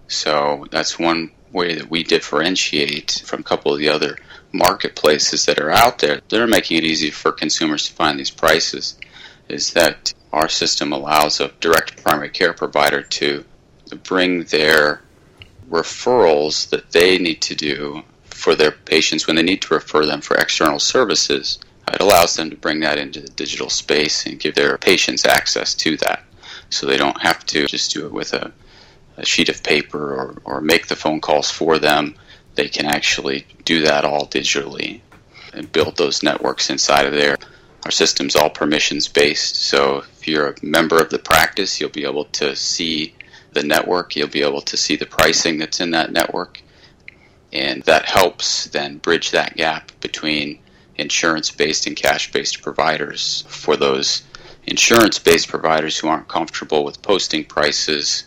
So 0.07 0.65
that's 0.71 0.99
one 0.99 1.31
way 1.51 1.75
that 1.75 1.89
we 1.89 2.03
differentiate 2.03 3.21
from 3.25 3.41
a 3.41 3.43
couple 3.43 3.73
of 3.73 3.79
the 3.79 3.89
other 3.89 4.17
marketplaces 4.51 5.45
that 5.45 5.59
are 5.59 5.71
out 5.71 5.99
there. 5.99 6.21
They're 6.29 6.47
making 6.47 6.77
it 6.77 6.83
easy 6.83 7.11
for 7.11 7.31
consumers 7.31 7.87
to 7.87 7.93
find 7.93 8.19
these 8.19 8.29
prices. 8.29 8.97
Is 9.47 9.73
that 9.73 10.13
our 10.31 10.49
system 10.49 10.91
allows 10.93 11.39
a 11.39 11.51
direct 11.59 12.03
primary 12.03 12.29
care 12.29 12.53
provider 12.53 13.01
to 13.01 13.45
bring 14.03 14.43
their 14.45 15.01
referrals 15.69 16.69
that 16.69 16.91
they 16.91 17.17
need 17.17 17.41
to 17.41 17.55
do 17.55 18.03
for 18.23 18.55
their 18.55 18.71
patients 18.71 19.27
when 19.27 19.35
they 19.35 19.43
need 19.43 19.61
to 19.61 19.73
refer 19.73 20.05
them 20.05 20.21
for 20.21 20.35
external 20.35 20.79
services 20.79 21.59
it 21.87 22.01
allows 22.01 22.35
them 22.35 22.49
to 22.49 22.55
bring 22.55 22.79
that 22.81 22.97
into 22.97 23.21
the 23.21 23.29
digital 23.29 23.69
space 23.69 24.25
and 24.25 24.39
give 24.39 24.55
their 24.55 24.77
patients 24.77 25.25
access 25.25 25.73
to 25.75 25.97
that. 25.97 26.23
So 26.69 26.85
they 26.85 26.97
don't 26.97 27.21
have 27.21 27.45
to 27.47 27.67
just 27.67 27.91
do 27.91 28.05
it 28.05 28.11
with 28.11 28.33
a, 28.33 28.51
a 29.17 29.25
sheet 29.25 29.49
of 29.49 29.63
paper 29.63 30.13
or, 30.13 30.41
or 30.45 30.61
make 30.61 30.87
the 30.87 30.95
phone 30.95 31.19
calls 31.19 31.51
for 31.51 31.79
them. 31.79 32.15
They 32.55 32.69
can 32.69 32.85
actually 32.85 33.45
do 33.65 33.81
that 33.81 34.05
all 34.05 34.27
digitally 34.27 35.01
and 35.53 35.71
build 35.71 35.97
those 35.97 36.23
networks 36.23 36.69
inside 36.69 37.05
of 37.05 37.13
there. 37.13 37.37
Our 37.83 37.91
system's 37.91 38.35
all 38.35 38.49
permissions 38.49 39.07
based, 39.07 39.55
so 39.55 40.03
if 40.19 40.27
you're 40.27 40.49
a 40.49 40.55
member 40.61 40.99
of 40.99 41.09
the 41.09 41.19
practice, 41.19 41.79
you'll 41.79 41.89
be 41.89 42.05
able 42.05 42.25
to 42.25 42.55
see 42.55 43.15
the 43.53 43.63
network, 43.63 44.15
you'll 44.15 44.27
be 44.27 44.43
able 44.43 44.61
to 44.61 44.77
see 44.77 44.95
the 44.95 45.07
pricing 45.07 45.57
that's 45.57 45.79
in 45.79 45.91
that 45.91 46.11
network, 46.11 46.61
and 47.51 47.81
that 47.83 48.05
helps 48.05 48.65
then 48.67 48.97
bridge 48.97 49.31
that 49.31 49.57
gap 49.57 49.91
between 49.99 50.60
insurance 51.01 51.51
based 51.51 51.87
and 51.87 51.95
cash 51.95 52.31
based 52.31 52.61
providers. 52.61 53.43
For 53.47 53.75
those 53.75 54.23
insurance 54.63 55.19
based 55.19 55.49
providers 55.49 55.97
who 55.97 56.07
aren't 56.07 56.27
comfortable 56.27 56.85
with 56.85 57.01
posting 57.01 57.43
prices, 57.43 58.25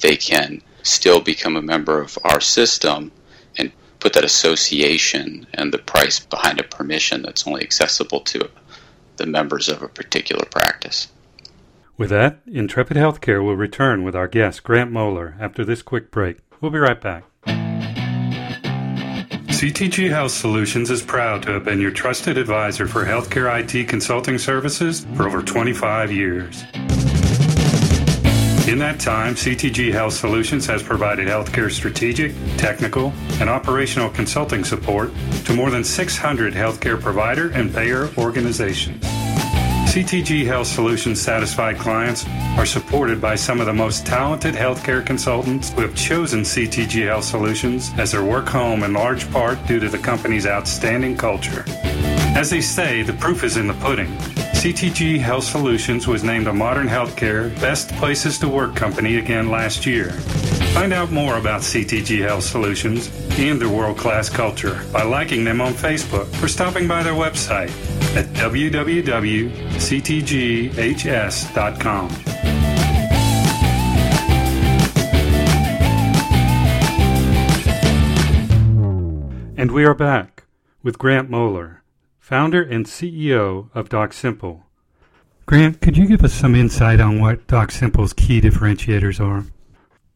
they 0.00 0.16
can 0.16 0.62
still 0.82 1.20
become 1.20 1.56
a 1.56 1.62
member 1.62 2.00
of 2.00 2.18
our 2.24 2.40
system 2.40 3.12
and 3.56 3.72
put 4.00 4.14
that 4.14 4.24
association 4.24 5.46
and 5.54 5.72
the 5.72 5.78
price 5.78 6.20
behind 6.20 6.60
a 6.60 6.64
permission 6.64 7.22
that's 7.22 7.46
only 7.46 7.62
accessible 7.62 8.20
to 8.20 8.48
the 9.16 9.26
members 9.26 9.68
of 9.68 9.82
a 9.82 9.88
particular 9.88 10.44
practice. 10.46 11.08
With 11.96 12.10
that, 12.10 12.40
Intrepid 12.46 12.96
Healthcare 12.96 13.44
will 13.44 13.56
return 13.56 14.02
with 14.02 14.16
our 14.16 14.26
guest, 14.26 14.64
Grant 14.64 14.90
Moller, 14.90 15.36
after 15.38 15.64
this 15.64 15.82
quick 15.82 16.10
break. 16.10 16.38
We'll 16.60 16.72
be 16.72 16.78
right 16.78 17.00
back. 17.00 17.24
CTG 19.62 20.10
Health 20.10 20.32
Solutions 20.32 20.90
is 20.90 21.02
proud 21.02 21.44
to 21.44 21.52
have 21.52 21.62
been 21.64 21.80
your 21.80 21.92
trusted 21.92 22.36
advisor 22.36 22.88
for 22.88 23.04
healthcare 23.04 23.46
IT 23.60 23.86
consulting 23.86 24.36
services 24.36 25.06
for 25.14 25.24
over 25.24 25.40
25 25.40 26.10
years. 26.10 26.64
In 28.66 28.80
that 28.80 28.96
time, 28.98 29.36
CTG 29.36 29.92
Health 29.92 30.14
Solutions 30.14 30.66
has 30.66 30.82
provided 30.82 31.28
healthcare 31.28 31.70
strategic, 31.70 32.34
technical, 32.56 33.12
and 33.38 33.48
operational 33.48 34.10
consulting 34.10 34.64
support 34.64 35.12
to 35.44 35.54
more 35.54 35.70
than 35.70 35.84
600 35.84 36.54
healthcare 36.54 37.00
provider 37.00 37.50
and 37.50 37.72
payer 37.72 38.08
organizations. 38.18 39.11
CTG 39.92 40.46
Health 40.46 40.68
Solutions 40.68 41.20
satisfied 41.20 41.76
clients 41.76 42.24
are 42.56 42.64
supported 42.64 43.20
by 43.20 43.34
some 43.34 43.60
of 43.60 43.66
the 43.66 43.74
most 43.74 44.06
talented 44.06 44.54
healthcare 44.54 45.04
consultants 45.04 45.68
who 45.68 45.82
have 45.82 45.94
chosen 45.94 46.40
CTG 46.40 47.08
Health 47.08 47.24
Solutions 47.24 47.90
as 47.98 48.12
their 48.12 48.24
work 48.24 48.48
home 48.48 48.84
in 48.84 48.94
large 48.94 49.30
part 49.30 49.58
due 49.66 49.78
to 49.80 49.90
the 49.90 49.98
company's 49.98 50.46
outstanding 50.46 51.14
culture. 51.14 51.66
As 52.34 52.48
they 52.48 52.62
say, 52.62 53.02
the 53.02 53.12
proof 53.12 53.44
is 53.44 53.58
in 53.58 53.66
the 53.66 53.74
pudding. 53.74 54.08
CTG 54.54 55.18
Health 55.18 55.44
Solutions 55.44 56.06
was 56.06 56.24
named 56.24 56.46
a 56.46 56.54
Modern 56.54 56.88
Healthcare 56.88 57.54
Best 57.60 57.90
Places 57.96 58.38
to 58.38 58.48
Work 58.48 58.74
company 58.74 59.18
again 59.18 59.50
last 59.50 59.84
year. 59.84 60.12
Find 60.72 60.94
out 60.94 61.10
more 61.10 61.36
about 61.36 61.60
CTG 61.60 62.26
Health 62.26 62.44
Solutions 62.44 63.10
and 63.38 63.60
their 63.60 63.68
world 63.68 63.98
class 63.98 64.30
culture 64.30 64.82
by 64.90 65.02
liking 65.02 65.44
them 65.44 65.60
on 65.60 65.74
Facebook 65.74 66.42
or 66.42 66.48
stopping 66.48 66.88
by 66.88 67.02
their 67.02 67.12
website 67.12 67.70
at 68.14 68.26
www.ctghs.com. 68.26 69.52
And 79.56 79.70
we 79.70 79.84
are 79.84 79.94
back 79.94 80.44
with 80.82 80.98
Grant 80.98 81.30
Moller, 81.30 81.82
founder 82.18 82.62
and 82.62 82.84
CEO 82.84 83.68
of 83.74 83.88
Doximple. 83.88 84.62
Grant, 85.46 85.80
could 85.80 85.96
you 85.96 86.06
give 86.06 86.24
us 86.24 86.32
some 86.32 86.54
insight 86.54 87.00
on 87.00 87.20
what 87.20 87.46
Doximple's 87.46 88.12
key 88.12 88.40
differentiators 88.40 89.20
are? 89.20 89.44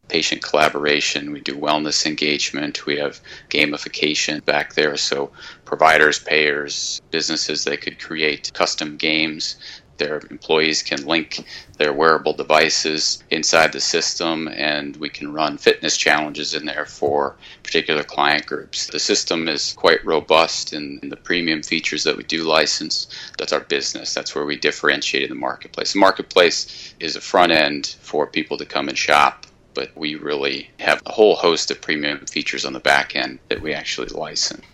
Patient 0.09 0.43
collaboration. 0.43 1.33
We 1.33 1.41
do 1.41 1.57
wellness 1.57 2.07
engagement. 2.07 2.87
We 2.87 2.97
have 2.99 3.21
gamification 3.51 4.45
back 4.45 4.75
there. 4.75 4.97
So 4.97 5.31
providers, 5.65 6.19
payers, 6.19 7.01
businesses, 7.11 7.65
they 7.65 7.77
could 7.77 7.99
create 7.99 8.53
custom 8.55 8.97
games. 8.97 9.57
Their 9.99 10.21
employees 10.31 10.83
can 10.83 11.07
link 11.07 11.47
their 11.79 11.93
wearable 11.93 12.35
devices 12.35 13.25
inside 13.31 13.73
the 13.73 13.81
system, 13.81 14.47
and 14.49 14.95
we 14.97 15.09
can 15.09 15.33
run 15.33 15.57
fitness 15.57 15.97
challenges 15.97 16.53
in 16.53 16.67
there 16.67 16.85
for 16.85 17.37
particular 17.63 18.05
client 18.05 18.45
groups. 18.45 18.89
The 18.89 18.99
system 18.99 19.49
is 19.49 19.73
quite 19.73 20.05
robust 20.05 20.75
in, 20.75 21.01
the 21.03 21.17
premium 21.17 21.63
features 21.63 22.05
that 22.05 22.17
we 22.17 22.25
do 22.25 22.43
license. 22.43 23.07
That's 23.39 23.55
our 23.55 23.61
business. 23.61 24.13
That's 24.13 24.35
where 24.35 24.45
we 24.45 24.57
differentiate 24.57 25.25
in 25.25 25.31
the 25.31 25.35
marketplace. 25.35 25.95
The 25.95 26.01
marketplace 26.01 26.95
is 27.01 27.17
a 27.17 27.21
front 27.21 27.53
end 27.53 27.97
for 28.03 28.27
people 28.27 28.59
to 28.59 28.67
come 28.67 28.89
and 28.89 28.99
shop 28.99 29.47
but 29.77 29.95
we 29.95 30.17
really 30.17 30.71
have 30.81 31.01
a 31.07 31.13
whole 31.13 31.37
host 31.37 31.71
of 31.71 31.81
premium 31.81 32.25
features 32.27 32.65
on 32.65 32.73
the 32.73 32.81
back 32.81 33.15
end 33.15 33.39
that 33.51 33.61
we 33.61 33.75
actually 33.75 34.09
license. 34.09 34.65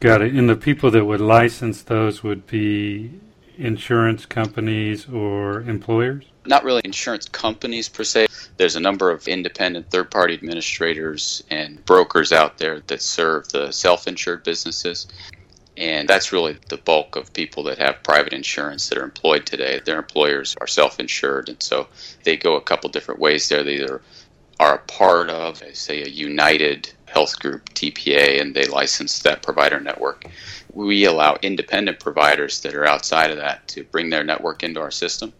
Got 0.00 0.22
it. 0.22 0.32
And 0.32 0.48
the 0.48 0.54
people 0.54 0.92
that 0.92 1.04
would 1.04 1.20
license 1.20 1.82
those 1.82 2.22
would 2.22 2.46
be 2.46 3.10
insurance 3.58 4.24
companies 4.24 5.08
or 5.08 5.62
employers? 5.62 6.24
Not 6.46 6.62
really 6.62 6.82
insurance 6.84 7.28
companies 7.28 7.88
per 7.88 8.04
se. 8.04 8.28
There's 8.56 8.76
a 8.76 8.80
number 8.80 9.10
of 9.10 9.26
independent 9.26 9.90
third 9.90 10.12
party 10.12 10.34
administrators 10.34 11.42
and 11.50 11.84
brokers 11.84 12.32
out 12.32 12.58
there 12.58 12.80
that 12.86 13.02
serve 13.02 13.48
the 13.48 13.72
self 13.72 14.06
insured 14.06 14.44
businesses. 14.44 15.08
And 15.76 16.08
that's 16.08 16.32
really 16.32 16.56
the 16.68 16.76
bulk 16.76 17.14
of 17.14 17.32
people 17.32 17.62
that 17.64 17.78
have 17.78 18.02
private 18.02 18.32
insurance 18.32 18.88
that 18.88 18.98
are 18.98 19.04
employed 19.04 19.46
today. 19.46 19.80
Their 19.84 19.98
employers 19.98 20.56
are 20.60 20.66
self 20.66 20.98
insured. 20.98 21.48
And 21.48 21.62
so 21.62 21.88
they 22.24 22.36
go 22.36 22.56
a 22.56 22.60
couple 22.60 22.90
different 22.90 23.20
ways 23.20 23.48
there. 23.48 23.62
They 23.62 23.76
either 23.76 24.00
are 24.60 24.74
a 24.74 24.78
part 24.78 25.30
of, 25.30 25.62
say, 25.74 26.02
a 26.02 26.08
United 26.08 26.90
Health 27.06 27.38
Group 27.38 27.68
TPA 27.70 28.40
and 28.40 28.54
they 28.54 28.66
license 28.66 29.20
that 29.20 29.42
provider 29.42 29.80
network. 29.80 30.24
We 30.72 31.04
allow 31.04 31.38
independent 31.42 32.00
providers 32.00 32.60
that 32.60 32.74
are 32.74 32.86
outside 32.86 33.30
of 33.30 33.38
that 33.38 33.66
to 33.68 33.84
bring 33.84 34.10
their 34.10 34.24
network 34.24 34.62
into 34.62 34.80
our 34.80 34.90
system. 34.90 35.32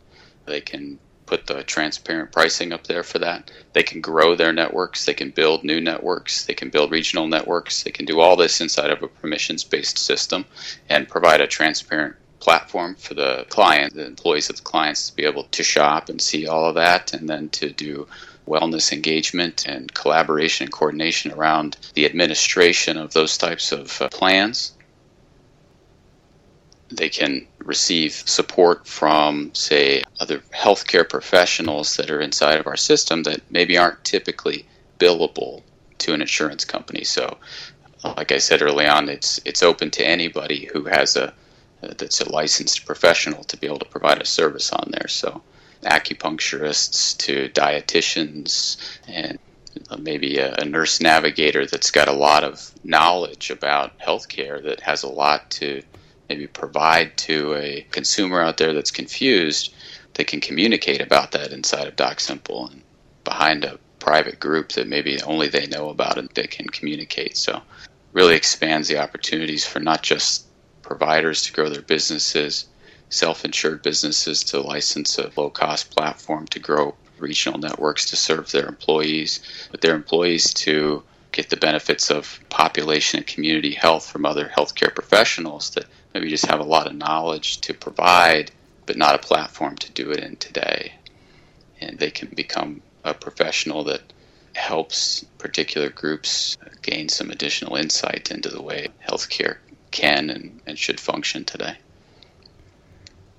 They 0.47 0.61
can 0.61 0.99
put 1.27 1.47
the 1.47 1.63
transparent 1.63 2.33
pricing 2.33 2.73
up 2.73 2.87
there 2.87 3.03
for 3.03 3.19
that. 3.19 3.51
They 3.75 3.83
can 3.83 4.01
grow 4.01 4.35
their 4.35 4.53
networks, 4.53 5.05
they 5.05 5.13
can 5.13 5.31
build 5.31 5.63
new 5.63 5.79
networks, 5.79 6.47
they 6.47 6.55
can 6.55 6.71
build 6.71 6.91
regional 6.91 7.27
networks, 7.27 7.83
they 7.83 7.91
can 7.91 8.07
do 8.07 8.21
all 8.21 8.35
this 8.35 8.63
inside 8.63 8.91
of 8.91 9.03
a 9.03 9.09
permissions 9.09 9.63
based 9.63 9.99
system 9.99 10.47
and 10.89 11.07
provide 11.07 11.43
a 11.43 11.47
transparent 11.47 12.17
platform 12.41 12.95
for 12.95 13.13
the 13.13 13.45
client, 13.51 13.93
the 13.93 14.07
employees 14.07 14.49
of 14.49 14.57
the 14.57 14.63
clients 14.63 15.11
to 15.11 15.17
be 15.17 15.25
able 15.25 15.45
to 15.45 15.63
shop 15.63 16.09
and 16.09 16.21
see 16.21 16.47
all 16.47 16.65
of 16.65 16.77
that 16.77 17.13
and 17.13 17.29
then 17.29 17.51
to 17.51 17.71
do 17.71 18.07
wellness 18.49 18.93
engagement 18.93 19.67
and 19.67 19.93
collaboration 19.93 20.65
and 20.65 20.73
coordination 20.73 21.33
around 21.33 21.77
the 21.95 22.07
administration 22.07 22.97
of 22.97 23.13
those 23.13 23.37
types 23.37 23.73
of 23.73 24.01
uh, 24.01 24.09
plans. 24.09 24.73
They 26.91 27.11
can 27.11 27.47
receive 27.59 28.13
support 28.13 28.87
from, 28.87 29.51
say, 29.55 30.03
other 30.21 30.39
healthcare 30.55 31.07
professionals 31.09 31.97
that 31.97 32.11
are 32.11 32.21
inside 32.21 32.59
of 32.59 32.67
our 32.67 32.79
system 32.79 33.25
that 33.25 33.43
maybe 33.51 33.77
aren't 33.77 34.03
typically 34.05 34.67
billable 34.99 35.63
to 35.99 36.15
an 36.15 36.23
insurance 36.23 36.65
company. 36.65 37.05
So, 37.05 37.37
like 38.05 38.33
I 38.33 38.39
said 38.39 38.63
early 38.63 38.87
on, 38.87 39.09
it's 39.09 39.41
it's 39.45 39.63
open 39.63 39.91
to 39.93 40.07
anybody 40.07 40.71
who 40.73 40.85
has 40.85 41.17
a 41.17 41.35
that's 41.81 42.21
a 42.21 42.33
licensed 42.33 42.87
professional 42.87 43.45
to 43.45 43.57
be 43.57 43.67
able 43.67 43.79
to 43.81 43.85
provide 43.85 44.21
a 44.21 44.27
service 44.27 44.73
on 44.73 44.91
there. 44.91 45.09
So, 45.09 45.43
acupuncturists 45.83 47.17
to 47.19 47.49
dietitians 47.51 48.77
and 49.07 49.39
uh, 49.91 49.97
maybe 49.97 50.39
a, 50.39 50.55
a, 50.55 50.65
nurse 50.65 51.01
navigator 51.01 51.67
that's 51.67 51.91
got 51.91 52.09
a 52.09 52.13
lot 52.13 52.43
of 52.43 52.73
knowledge 52.83 53.51
about 53.51 53.99
healthcare 53.99 54.63
that 54.65 54.81
has 54.81 55.03
a 55.03 55.09
lot 55.09 55.51
to 55.51 55.83
maybe 56.29 56.47
provide 56.47 57.17
to 57.17 57.55
a 57.55 57.87
consumer 57.91 58.41
out 58.41 58.57
there 58.57 58.73
that's 58.73 58.91
confused. 58.91 59.73
They 60.15 60.25
can 60.25 60.41
communicate 60.41 61.01
about 61.01 61.33
that 61.33 61.53
inside 61.53 61.87
of 61.87 61.97
Doximple 61.97 62.73
and 62.73 62.83
behind 63.25 63.65
a 63.65 63.79
private 63.99 64.41
group 64.41 64.73
that 64.73 64.89
maybe 64.89 65.21
only 65.23 65.49
they 65.49 65.67
know 65.67 65.91
about 65.91 66.19
and 66.19 66.29
they 66.35 66.47
can 66.47 66.67
communicate. 66.67 67.37
So, 67.37 67.63
really 68.13 68.35
expands 68.35 68.89
the 68.89 68.99
opportunities 68.99 69.67
for 69.67 69.81
not 69.81 70.03
just 70.03 70.47
providers 70.83 71.43
to 71.43 71.53
grow 71.53 71.69
their 71.69 71.83
businesses, 71.83 72.67
self 73.11 73.45
insured 73.45 73.83
businesses 73.83 74.45
to 74.45 74.61
license 74.61 75.19
a 75.19 75.31
low 75.37 75.51
cost 75.51 75.91
platform 75.91 76.47
to 76.49 76.59
grow 76.59 76.95
regional 77.19 77.59
networks 77.59 78.07
to 78.07 78.17
serve 78.17 78.51
their 78.51 78.67
employees, 78.67 79.41
but 79.71 79.81
their 79.81 79.95
employees 79.95 80.55
to 80.55 81.03
get 81.33 81.51
the 81.51 81.57
benefits 81.57 82.11
of 82.11 82.41
population 82.49 83.19
and 83.19 83.27
community 83.27 83.73
health 83.73 84.07
from 84.07 84.25
other 84.25 84.49
healthcare 84.49 84.95
professionals 84.95 85.71
that 85.71 85.87
maybe 86.15 86.29
just 86.29 86.47
have 86.47 86.61
a 86.61 86.65
lot 86.65 86.87
of 86.87 86.95
knowledge 86.95 87.61
to 87.61 87.75
provide, 87.75 88.51
but 88.87 88.97
not 88.97 89.15
a 89.15 89.19
platform 89.19 89.77
to 89.77 89.91
do 89.93 90.11
it 90.11 90.21
in 90.21 90.37
today. 90.37 90.93
And 91.81 91.99
they 91.99 92.11
can 92.11 92.29
become 92.29 92.83
a 93.05 93.15
professional 93.15 93.85
that 93.85 94.03
helps 94.55 95.25
particular 95.39 95.89
groups 95.91 96.57
gain 96.83 97.09
some 97.09 97.31
additional 97.31 97.77
insight 97.77 98.31
into 98.31 98.49
the 98.49 98.63
way 98.63 98.89
healthcare 99.07 99.59
can 99.91 100.31
and, 100.31 100.61
and 100.67 100.79
should 100.79 100.99
function 100.99 101.45
today. 101.45 101.77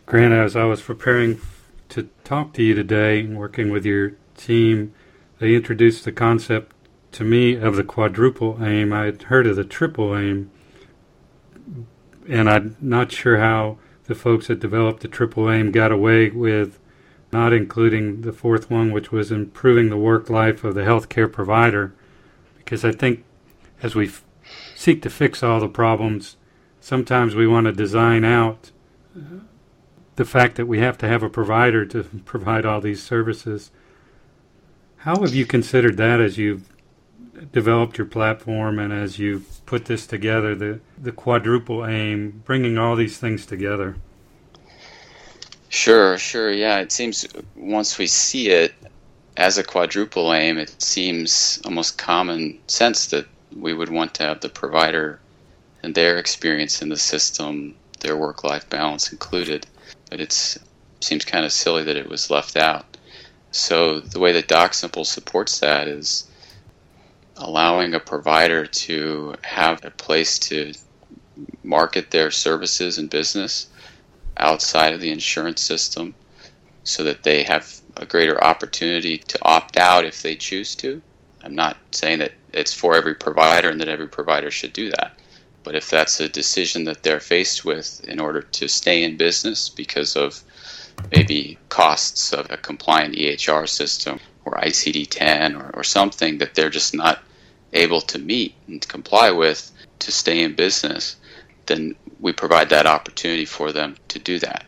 Grant, 0.09 0.33
as 0.33 0.55
I 0.55 0.63
was 0.63 0.81
preparing 0.81 1.39
to 1.89 2.09
talk 2.23 2.53
to 2.53 2.63
you 2.63 2.73
today, 2.73 3.27
working 3.27 3.69
with 3.69 3.85
your 3.85 4.13
team, 4.35 4.91
they 5.37 5.53
introduced 5.53 6.03
the 6.03 6.11
concept 6.11 6.75
to 7.11 7.23
me 7.23 7.53
of 7.53 7.75
the 7.75 7.83
quadruple 7.83 8.57
aim. 8.59 8.91
I 8.91 9.03
had 9.03 9.21
heard 9.21 9.45
of 9.45 9.55
the 9.55 9.63
triple 9.63 10.17
aim, 10.17 10.49
and 12.27 12.49
I'm 12.49 12.75
not 12.81 13.11
sure 13.11 13.37
how 13.37 13.77
the 14.05 14.15
folks 14.15 14.47
that 14.47 14.59
developed 14.59 15.01
the 15.01 15.07
triple 15.07 15.47
aim 15.47 15.71
got 15.71 15.91
away 15.91 16.31
with 16.31 16.79
not 17.31 17.53
including 17.53 18.21
the 18.21 18.33
fourth 18.33 18.67
one, 18.71 18.91
which 18.91 19.11
was 19.11 19.31
improving 19.31 19.89
the 19.89 19.95
work 19.95 20.27
life 20.27 20.63
of 20.63 20.73
the 20.73 20.81
healthcare 20.81 21.31
provider. 21.31 21.93
Because 22.57 22.83
I 22.83 22.93
think 22.93 23.25
as 23.83 23.93
we 23.93 24.07
f- 24.07 24.25
seek 24.73 25.03
to 25.03 25.09
fix 25.11 25.43
all 25.43 25.59
the 25.59 25.69
problems, 25.69 26.35
sometimes 26.81 27.35
we 27.35 27.45
want 27.45 27.67
to 27.67 27.71
design 27.71 28.25
out 28.25 28.71
the 30.19 30.25
fact 30.25 30.57
that 30.57 30.65
we 30.65 30.79
have 30.79 30.97
to 30.97 31.07
have 31.07 31.23
a 31.23 31.29
provider 31.29 31.85
to 31.85 32.03
provide 32.25 32.65
all 32.65 32.81
these 32.81 33.01
services. 33.01 33.71
How 34.97 35.21
have 35.21 35.33
you 35.33 35.45
considered 35.45 35.95
that 35.95 36.19
as 36.19 36.37
you've 36.37 36.67
developed 37.53 37.97
your 37.97 38.05
platform 38.05 38.79
and 38.79 38.91
as 38.91 39.17
you 39.17 39.45
put 39.65 39.85
this 39.85 40.05
together, 40.05 40.55
the, 40.55 40.81
the 41.01 41.13
quadruple 41.13 41.85
aim, 41.85 42.43
bringing 42.43 42.77
all 42.77 42.97
these 42.97 43.17
things 43.17 43.45
together? 43.45 43.95
Sure, 45.69 46.17
sure. 46.17 46.51
Yeah, 46.51 46.79
it 46.79 46.91
seems 46.91 47.25
once 47.55 47.97
we 47.97 48.05
see 48.07 48.49
it 48.49 48.73
as 49.37 49.57
a 49.57 49.63
quadruple 49.63 50.33
aim, 50.33 50.57
it 50.57 50.81
seems 50.81 51.61
almost 51.63 51.97
common 51.97 52.59
sense 52.67 53.07
that 53.07 53.25
we 53.55 53.73
would 53.73 53.89
want 53.89 54.15
to 54.15 54.23
have 54.23 54.41
the 54.41 54.49
provider 54.49 55.21
and 55.81 55.95
their 55.95 56.17
experience 56.17 56.81
in 56.81 56.89
the 56.89 56.97
system, 56.97 57.73
their 57.99 58.17
work 58.17 58.43
life 58.43 58.69
balance 58.69 59.11
included 59.11 59.65
but 60.09 60.19
it 60.19 60.57
seems 61.01 61.23
kind 61.25 61.45
of 61.45 61.51
silly 61.51 61.83
that 61.83 61.95
it 61.95 62.09
was 62.09 62.29
left 62.29 62.57
out. 62.57 62.97
So 63.51 63.99
the 63.99 64.19
way 64.19 64.31
that 64.33 64.47
Doximple 64.47 65.05
supports 65.05 65.59
that 65.59 65.87
is 65.87 66.27
allowing 67.37 67.93
a 67.93 67.99
provider 67.99 68.65
to 68.65 69.35
have 69.43 69.83
a 69.85 69.91
place 69.91 70.37
to 70.39 70.73
market 71.63 72.11
their 72.11 72.31
services 72.31 72.97
and 72.97 73.09
business 73.09 73.67
outside 74.37 74.93
of 74.93 74.99
the 74.99 75.11
insurance 75.11 75.61
system 75.61 76.13
so 76.83 77.03
that 77.03 77.23
they 77.23 77.43
have 77.43 77.79
a 77.97 78.05
greater 78.05 78.43
opportunity 78.43 79.17
to 79.17 79.39
opt 79.43 79.77
out 79.77 80.05
if 80.05 80.21
they 80.21 80.35
choose 80.35 80.75
to. 80.75 81.01
I'm 81.43 81.55
not 81.55 81.77
saying 81.91 82.19
that 82.19 82.33
it's 82.51 82.73
for 82.73 82.95
every 82.95 83.15
provider 83.15 83.69
and 83.69 83.79
that 83.79 83.87
every 83.87 84.07
provider 84.07 84.51
should 84.51 84.73
do 84.73 84.89
that. 84.91 85.17
But 85.63 85.75
if 85.75 85.89
that's 85.89 86.19
a 86.19 86.29
decision 86.29 86.85
that 86.85 87.03
they're 87.03 87.19
faced 87.19 87.65
with 87.65 88.03
in 88.05 88.19
order 88.19 88.41
to 88.41 88.67
stay 88.67 89.03
in 89.03 89.17
business 89.17 89.69
because 89.69 90.15
of 90.15 90.41
maybe 91.15 91.57
costs 91.69 92.33
of 92.33 92.49
a 92.49 92.57
compliant 92.57 93.15
EHR 93.15 93.67
system 93.67 94.19
or 94.45 94.53
ICD 94.53 95.07
10 95.09 95.55
or, 95.55 95.71
or 95.73 95.83
something 95.83 96.37
that 96.39 96.55
they're 96.55 96.69
just 96.69 96.93
not 96.93 97.19
able 97.73 98.01
to 98.01 98.17
meet 98.17 98.55
and 98.67 98.87
comply 98.87 99.31
with 99.31 99.71
to 99.99 100.11
stay 100.11 100.41
in 100.41 100.55
business, 100.55 101.17
then 101.65 101.95
we 102.19 102.33
provide 102.33 102.69
that 102.69 102.87
opportunity 102.87 103.45
for 103.45 103.71
them 103.71 103.95
to 104.07 104.19
do 104.19 104.39
that. 104.39 104.65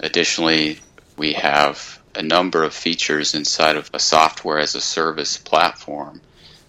Additionally, 0.00 0.78
we 1.16 1.32
have 1.32 2.00
a 2.14 2.22
number 2.22 2.64
of 2.64 2.74
features 2.74 3.34
inside 3.34 3.76
of 3.76 3.90
a 3.92 3.98
software 3.98 4.58
as 4.58 4.74
a 4.74 4.80
service 4.80 5.36
platform 5.38 6.20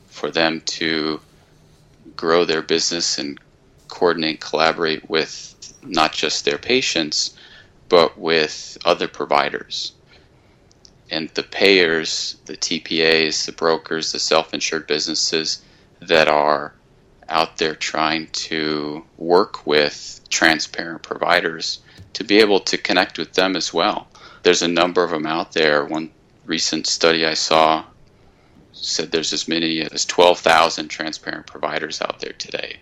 for 0.08 0.32
them 0.32 0.62
to 0.66 1.20
grow 2.18 2.44
their 2.44 2.62
business 2.62 3.18
and 3.18 3.40
coordinate, 3.88 4.42
collaborate 4.42 5.10
with 5.10 5.56
not 5.84 6.12
just 6.12 6.44
their 6.44 6.58
patients, 6.58 7.38
but 7.88 8.18
with 8.18 8.78
other 8.84 9.08
providers. 9.08 9.94
And 11.10 11.30
the 11.30 11.44
payers, 11.44 12.36
the 12.46 12.58
TPAs, 12.58 13.46
the 13.46 13.54
brokers, 13.54 14.12
the 14.12 14.20
self 14.20 14.54
insured 14.54 14.88
businesses 14.88 15.62
that 16.02 16.28
are 16.28 16.74
out 17.30 17.58
there 17.58 17.76
trying 17.76 18.28
to 18.28 19.04
work 19.18 19.66
with 19.66 20.22
transparent 20.30 21.04
providers 21.04 21.80
to 22.14 22.24
be 22.24 22.40
able 22.40 22.60
to 22.62 22.78
connect 22.78 23.18
with 23.18 23.34
them 23.34 23.56
as 23.56 23.74
well. 23.74 24.08
There's 24.44 24.62
a 24.62 24.68
number 24.68 25.04
of 25.04 25.12
them 25.12 25.26
out 25.26 25.54
there. 25.54 25.86
One 25.86 26.12
recent 26.46 26.88
study 26.88 27.26
I 27.26 27.34
saw 27.36 27.86
said 28.82 29.12
there's 29.12 29.34
as 29.34 29.48
many 29.48 29.82
as 29.82 30.06
12,000 30.06 30.88
transparent 30.88 31.48
providers 31.48 32.02
out 32.02 32.20
there 32.20 32.34
today. 32.34 32.78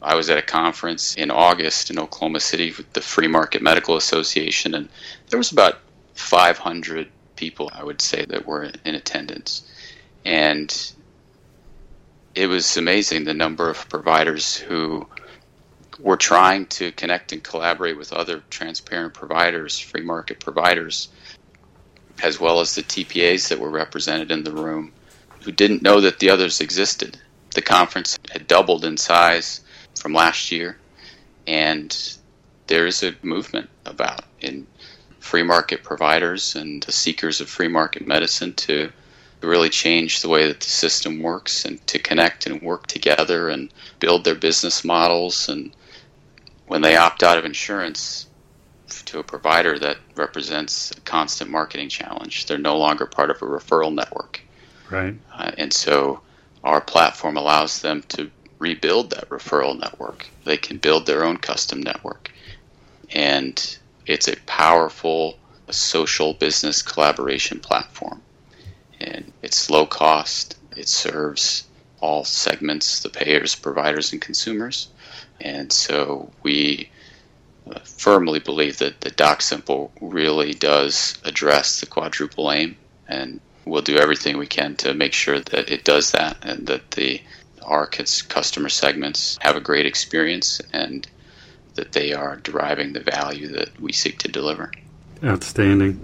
I 0.00 0.14
was 0.14 0.30
at 0.30 0.38
a 0.38 0.42
conference 0.42 1.14
in 1.14 1.30
August 1.30 1.90
in 1.90 1.98
Oklahoma 1.98 2.40
City 2.40 2.72
with 2.76 2.92
the 2.92 3.00
Free 3.00 3.28
Market 3.28 3.62
Medical 3.62 3.96
Association, 3.96 4.74
and 4.74 4.88
there 5.28 5.38
was 5.38 5.52
about 5.52 5.78
500 6.14 7.08
people, 7.36 7.70
I 7.72 7.84
would 7.84 8.00
say, 8.00 8.24
that 8.24 8.46
were 8.46 8.64
in 8.84 8.94
attendance. 8.94 9.62
And 10.24 10.92
it 12.34 12.46
was 12.46 12.76
amazing 12.76 13.24
the 13.24 13.34
number 13.34 13.68
of 13.70 13.88
providers 13.88 14.56
who 14.56 15.06
were 15.98 16.16
trying 16.16 16.66
to 16.66 16.90
connect 16.92 17.32
and 17.32 17.42
collaborate 17.42 17.96
with 17.96 18.12
other 18.12 18.42
transparent 18.50 19.14
providers, 19.14 19.78
free 19.78 20.02
market 20.02 20.40
providers, 20.40 21.08
as 22.22 22.40
well 22.40 22.60
as 22.60 22.74
the 22.74 22.82
TPAs 22.82 23.48
that 23.48 23.58
were 23.58 23.70
represented 23.70 24.30
in 24.30 24.42
the 24.42 24.52
room 24.52 24.92
who 25.44 25.52
didn't 25.52 25.82
know 25.82 26.00
that 26.00 26.18
the 26.18 26.30
others 26.30 26.60
existed. 26.60 27.18
The 27.54 27.62
conference 27.62 28.18
had 28.30 28.46
doubled 28.46 28.84
in 28.84 28.96
size 28.96 29.60
from 30.00 30.14
last 30.14 30.50
year, 30.50 30.78
and 31.46 32.16
there 32.66 32.86
is 32.86 33.02
a 33.02 33.14
movement 33.22 33.68
about 33.84 34.24
in 34.40 34.66
free 35.20 35.42
market 35.42 35.82
providers 35.82 36.56
and 36.56 36.82
the 36.82 36.92
seekers 36.92 37.40
of 37.40 37.48
free 37.48 37.68
market 37.68 38.06
medicine 38.06 38.54
to 38.54 38.90
really 39.40 39.68
change 39.68 40.20
the 40.20 40.28
way 40.28 40.46
that 40.48 40.60
the 40.60 40.70
system 40.70 41.20
works 41.20 41.64
and 41.64 41.84
to 41.86 41.98
connect 41.98 42.46
and 42.46 42.62
work 42.62 42.86
together 42.86 43.48
and 43.48 43.72
build 43.98 44.24
their 44.24 44.34
business 44.34 44.84
models. 44.84 45.48
And 45.48 45.74
when 46.66 46.82
they 46.82 46.96
opt 46.96 47.22
out 47.22 47.38
of 47.38 47.44
insurance 47.44 48.26
to 49.06 49.18
a 49.18 49.24
provider 49.24 49.78
that 49.78 49.98
represents 50.14 50.92
a 50.92 51.00
constant 51.00 51.50
marketing 51.50 51.88
challenge, 51.88 52.46
they're 52.46 52.58
no 52.58 52.76
longer 52.76 53.06
part 53.06 53.30
of 53.30 53.42
a 53.42 53.46
referral 53.46 53.92
network. 53.92 54.40
Right. 54.92 55.14
Uh, 55.32 55.52
and 55.56 55.72
so 55.72 56.20
our 56.62 56.80
platform 56.80 57.36
allows 57.36 57.80
them 57.80 58.02
to 58.08 58.30
rebuild 58.58 59.10
that 59.10 59.28
referral 59.28 59.78
network. 59.78 60.28
They 60.44 60.56
can 60.56 60.78
build 60.78 61.06
their 61.06 61.24
own 61.24 61.38
custom 61.38 61.80
network. 61.80 62.30
And 63.10 63.78
it's 64.06 64.28
a 64.28 64.36
powerful 64.46 65.36
social 65.70 66.34
business 66.34 66.82
collaboration 66.82 67.58
platform. 67.60 68.22
And 69.00 69.32
it's 69.42 69.70
low 69.70 69.86
cost, 69.86 70.56
it 70.76 70.88
serves 70.88 71.64
all 72.00 72.24
segments 72.24 73.00
the 73.00 73.10
payers, 73.10 73.54
providers, 73.54 74.12
and 74.12 74.20
consumers. 74.20 74.88
And 75.40 75.72
so 75.72 76.30
we 76.42 76.90
uh, 77.70 77.78
firmly 77.80 78.40
believe 78.40 78.78
that 78.78 79.00
the 79.00 79.10
Doximple 79.10 79.90
really 80.00 80.52
does 80.52 81.16
address 81.24 81.80
the 81.80 81.86
quadruple 81.86 82.50
aim 82.50 82.76
and 83.08 83.40
we'll 83.64 83.82
do 83.82 83.96
everything 83.96 84.38
we 84.38 84.46
can 84.46 84.76
to 84.76 84.94
make 84.94 85.12
sure 85.12 85.40
that 85.40 85.70
it 85.70 85.84
does 85.84 86.12
that 86.12 86.38
and 86.42 86.66
that 86.66 86.90
the 86.92 87.20
our 87.64 87.86
customer 87.86 88.68
segments 88.68 89.38
have 89.40 89.56
a 89.56 89.60
great 89.60 89.86
experience 89.86 90.60
and 90.72 91.06
that 91.74 91.92
they 91.92 92.12
are 92.12 92.36
deriving 92.36 92.92
the 92.92 93.00
value 93.00 93.48
that 93.48 93.80
we 93.80 93.92
seek 93.92 94.18
to 94.18 94.28
deliver. 94.28 94.72
Outstanding. 95.24 95.94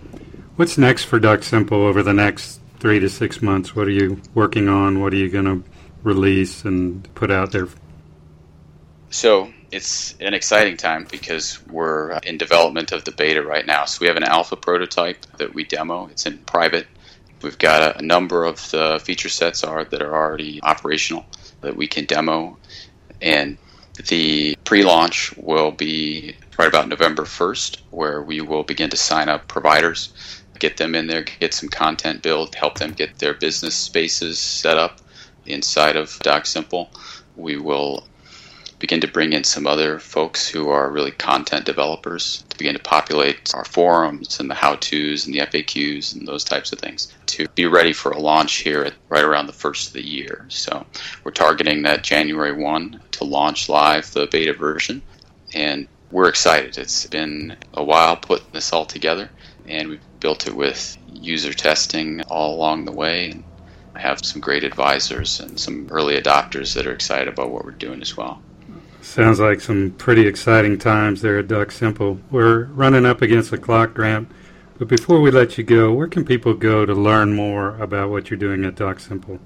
What's 0.56 0.78
next 0.78 1.04
for 1.04 1.20
Doximple 1.20 1.72
over 1.72 2.02
the 2.02 2.14
next 2.14 2.60
three 2.78 3.00
to 3.00 3.08
six 3.08 3.42
months? 3.42 3.74
What 3.74 3.86
are 3.88 3.92
you 3.92 4.20
working 4.34 4.68
on? 4.68 5.02
What 5.02 5.12
are 5.12 5.16
you 5.16 5.28
going 5.28 5.44
to 5.44 5.62
release 6.02 6.64
and 6.64 7.12
put 7.14 7.30
out 7.30 7.52
there? 7.52 7.68
So 9.10 9.52
it's 9.70 10.14
an 10.20 10.34
exciting 10.34 10.76
time 10.76 11.06
because 11.10 11.64
we're 11.66 12.12
in 12.18 12.38
development 12.38 12.92
of 12.92 13.04
the 13.04 13.12
beta 13.12 13.42
right 13.42 13.66
now. 13.66 13.84
So 13.84 13.98
we 14.00 14.06
have 14.06 14.16
an 14.16 14.24
alpha 14.24 14.56
prototype 14.56 15.26
that 15.38 15.54
we 15.54 15.64
demo. 15.64 16.06
It's 16.06 16.26
in 16.26 16.38
private. 16.38 16.86
We've 17.42 17.58
got 17.58 17.96
a, 17.96 17.98
a 17.98 18.02
number 18.02 18.44
of 18.44 18.70
the 18.70 19.00
feature 19.02 19.28
sets 19.28 19.64
are 19.64 19.84
that 19.84 20.02
are 20.02 20.14
already 20.14 20.60
operational 20.62 21.26
that 21.60 21.76
we 21.76 21.86
can 21.86 22.04
demo, 22.04 22.56
and 23.20 23.58
the 24.08 24.56
pre-launch 24.64 25.36
will 25.36 25.70
be 25.72 26.36
right 26.58 26.68
about 26.68 26.88
November 26.88 27.24
1st, 27.24 27.78
where 27.90 28.22
we 28.22 28.40
will 28.40 28.62
begin 28.62 28.90
to 28.90 28.96
sign 28.96 29.28
up 29.28 29.48
providers, 29.48 30.12
get 30.58 30.76
them 30.76 30.94
in 30.94 31.06
there, 31.06 31.22
get 31.22 31.54
some 31.54 31.68
content 31.68 32.22
built, 32.22 32.54
help 32.54 32.78
them 32.78 32.92
get 32.92 33.18
their 33.18 33.34
business 33.34 33.74
spaces 33.74 34.38
set 34.38 34.76
up 34.76 35.00
inside 35.46 35.96
of 35.96 36.10
Doximple. 36.20 36.88
We 37.36 37.56
will 37.56 38.07
begin 38.78 39.00
to 39.00 39.08
bring 39.08 39.32
in 39.32 39.44
some 39.44 39.66
other 39.66 39.98
folks 39.98 40.48
who 40.48 40.68
are 40.68 40.90
really 40.90 41.10
content 41.10 41.64
developers 41.64 42.44
to 42.48 42.58
begin 42.58 42.74
to 42.74 42.82
populate 42.82 43.52
our 43.54 43.64
forums 43.64 44.38
and 44.38 44.48
the 44.48 44.54
how 44.54 44.76
to's 44.76 45.26
and 45.26 45.34
the 45.34 45.40
FAQs 45.40 46.14
and 46.14 46.26
those 46.26 46.44
types 46.44 46.72
of 46.72 46.78
things 46.78 47.12
to 47.26 47.48
be 47.54 47.66
ready 47.66 47.92
for 47.92 48.12
a 48.12 48.20
launch 48.20 48.56
here 48.56 48.82
at 48.82 48.94
right 49.08 49.24
around 49.24 49.46
the 49.46 49.52
first 49.52 49.88
of 49.88 49.92
the 49.94 50.06
year. 50.06 50.44
So 50.48 50.86
we're 51.24 51.32
targeting 51.32 51.82
that 51.82 52.04
January 52.04 52.52
1 52.52 53.00
to 53.12 53.24
launch 53.24 53.68
live 53.68 54.12
the 54.12 54.26
beta 54.26 54.52
version. 54.52 55.02
And 55.54 55.88
we're 56.10 56.28
excited. 56.28 56.78
It's 56.78 57.06
been 57.06 57.56
a 57.74 57.84
while 57.84 58.16
putting 58.16 58.46
this 58.52 58.72
all 58.72 58.86
together, 58.86 59.28
and 59.66 59.88
we've 59.88 60.20
built 60.20 60.46
it 60.46 60.54
with 60.54 60.96
user 61.12 61.52
testing 61.52 62.22
all 62.22 62.54
along 62.54 62.84
the 62.84 62.92
way. 62.92 63.30
And 63.30 63.44
I 63.94 64.00
have 64.00 64.24
some 64.24 64.40
great 64.40 64.64
advisors 64.64 65.40
and 65.40 65.58
some 65.58 65.88
early 65.90 66.18
adopters 66.18 66.74
that 66.74 66.86
are 66.86 66.92
excited 66.92 67.28
about 67.28 67.50
what 67.50 67.64
we're 67.64 67.72
doing 67.72 68.00
as 68.00 68.16
well. 68.16 68.42
Sounds 69.00 69.40
like 69.40 69.60
some 69.60 69.92
pretty 69.92 70.26
exciting 70.26 70.78
times 70.78 71.22
there 71.22 71.38
at 71.38 71.48
Doximple. 71.48 72.20
We're 72.30 72.64
running 72.64 73.06
up 73.06 73.22
against 73.22 73.50
the 73.50 73.58
clock, 73.58 73.94
Grant. 73.94 74.30
But 74.78 74.88
before 74.88 75.20
we 75.20 75.30
let 75.30 75.58
you 75.58 75.64
go, 75.64 75.92
where 75.92 76.06
can 76.06 76.24
people 76.24 76.54
go 76.54 76.86
to 76.86 76.94
learn 76.94 77.32
more 77.32 77.76
about 77.78 78.10
what 78.10 78.30
you're 78.30 78.38
doing 78.38 78.64
at 78.64 78.76
Doximple? 78.76 79.40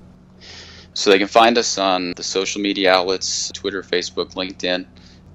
So 0.94 1.10
they 1.10 1.18
can 1.18 1.28
find 1.28 1.56
us 1.56 1.78
on 1.78 2.12
the 2.16 2.22
social 2.22 2.60
media 2.60 2.92
outlets 2.92 3.50
Twitter, 3.52 3.82
Facebook, 3.82 4.34
LinkedIn, 4.34 4.86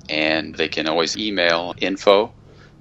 and 0.09 0.53
they 0.53 0.67
can 0.67 0.87
always 0.87 1.17
email 1.17 1.73
info 1.79 2.31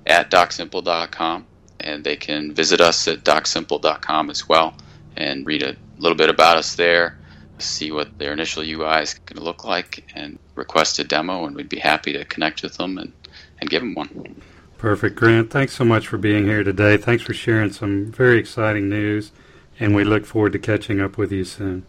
at 0.07 0.31
doximple.com, 0.31 1.47
and 1.81 2.05
they 2.05 2.17
can 2.17 2.53
visit 2.53 2.81
us 2.81 3.09
at 3.09 3.25
doximple.com 3.25 4.31
as 4.31 4.49
well 4.49 4.75
and 5.17 5.47
read 5.47 5.63
a 5.63 5.75
little 5.99 6.17
bit 6.17 6.29
about 6.29 6.59
us 6.59 6.75
there, 6.77 7.19
see 7.59 7.91
what 7.93 8.19
their 8.19 8.33
initial 8.33 8.63
UI 8.63 9.03
is 9.03 9.15
going 9.15 9.37
to 9.37 9.45
look 9.45 9.65
like, 9.65 10.05
and 10.15 10.39
request 10.55 10.99
a 10.99 11.05
demo, 11.05 11.47
and 11.47 11.57
we'd 11.57 11.69
be 11.69 11.79
happy 11.79 12.13
to 12.13 12.25
connect 12.25 12.63
with 12.63 12.77
them 12.77 12.99
and, 12.99 13.13
and 13.61 13.71
give 13.71 13.83
them 13.83 13.95
one. 13.95 14.43
Perfect. 14.79 15.17
Grant, 15.17 15.51
thanks 15.51 15.75
so 15.75 15.85
much 15.85 16.07
for 16.07 16.19
being 16.19 16.45
here 16.45 16.63
today. 16.63 16.97
Thanks 16.97 17.23
for 17.23 17.35
sharing 17.35 17.73
some 17.73 18.13
very 18.13 18.39
exciting 18.39 18.89
news, 18.89 19.33
and 19.81 19.95
we 19.95 20.05
look 20.05 20.27
forward 20.27 20.53
to 20.53 20.59
catching 20.59 21.01
up 21.01 21.17
with 21.17 21.33
you 21.33 21.45
soon. 21.45 21.87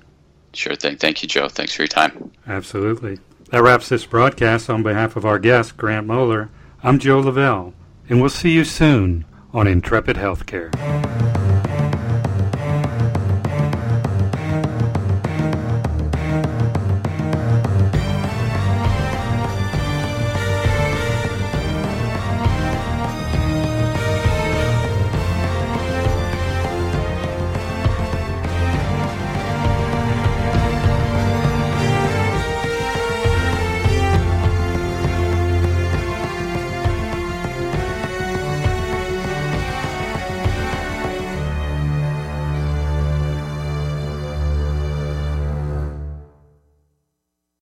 Sure 0.54 0.76
thing. 0.76 0.98
Thank 0.98 1.22
you, 1.22 1.28
Joe. 1.28 1.50
Thanks 1.50 1.76
for 1.76 1.84
your 1.84 1.88
time. 1.88 2.32
Absolutely. 2.48 3.20
That 3.52 3.62
wraps 3.62 3.90
this 3.90 4.06
broadcast 4.06 4.70
on 4.70 4.84
behalf 4.84 5.16
of 5.16 5.26
our 5.26 5.40
guest, 5.40 5.78
Grant 5.78 6.08
Moller. 6.08 6.50
I'm 6.84 7.00
Joe 7.00 7.20
Lavelle, 7.20 7.74
and 8.10 8.22
we'll 8.22 8.30
see 8.30 8.52
you 8.52 8.64
soon 8.64 9.26
on 9.54 9.68
Intrepid 9.68 10.16
Healthcare. 10.16 11.37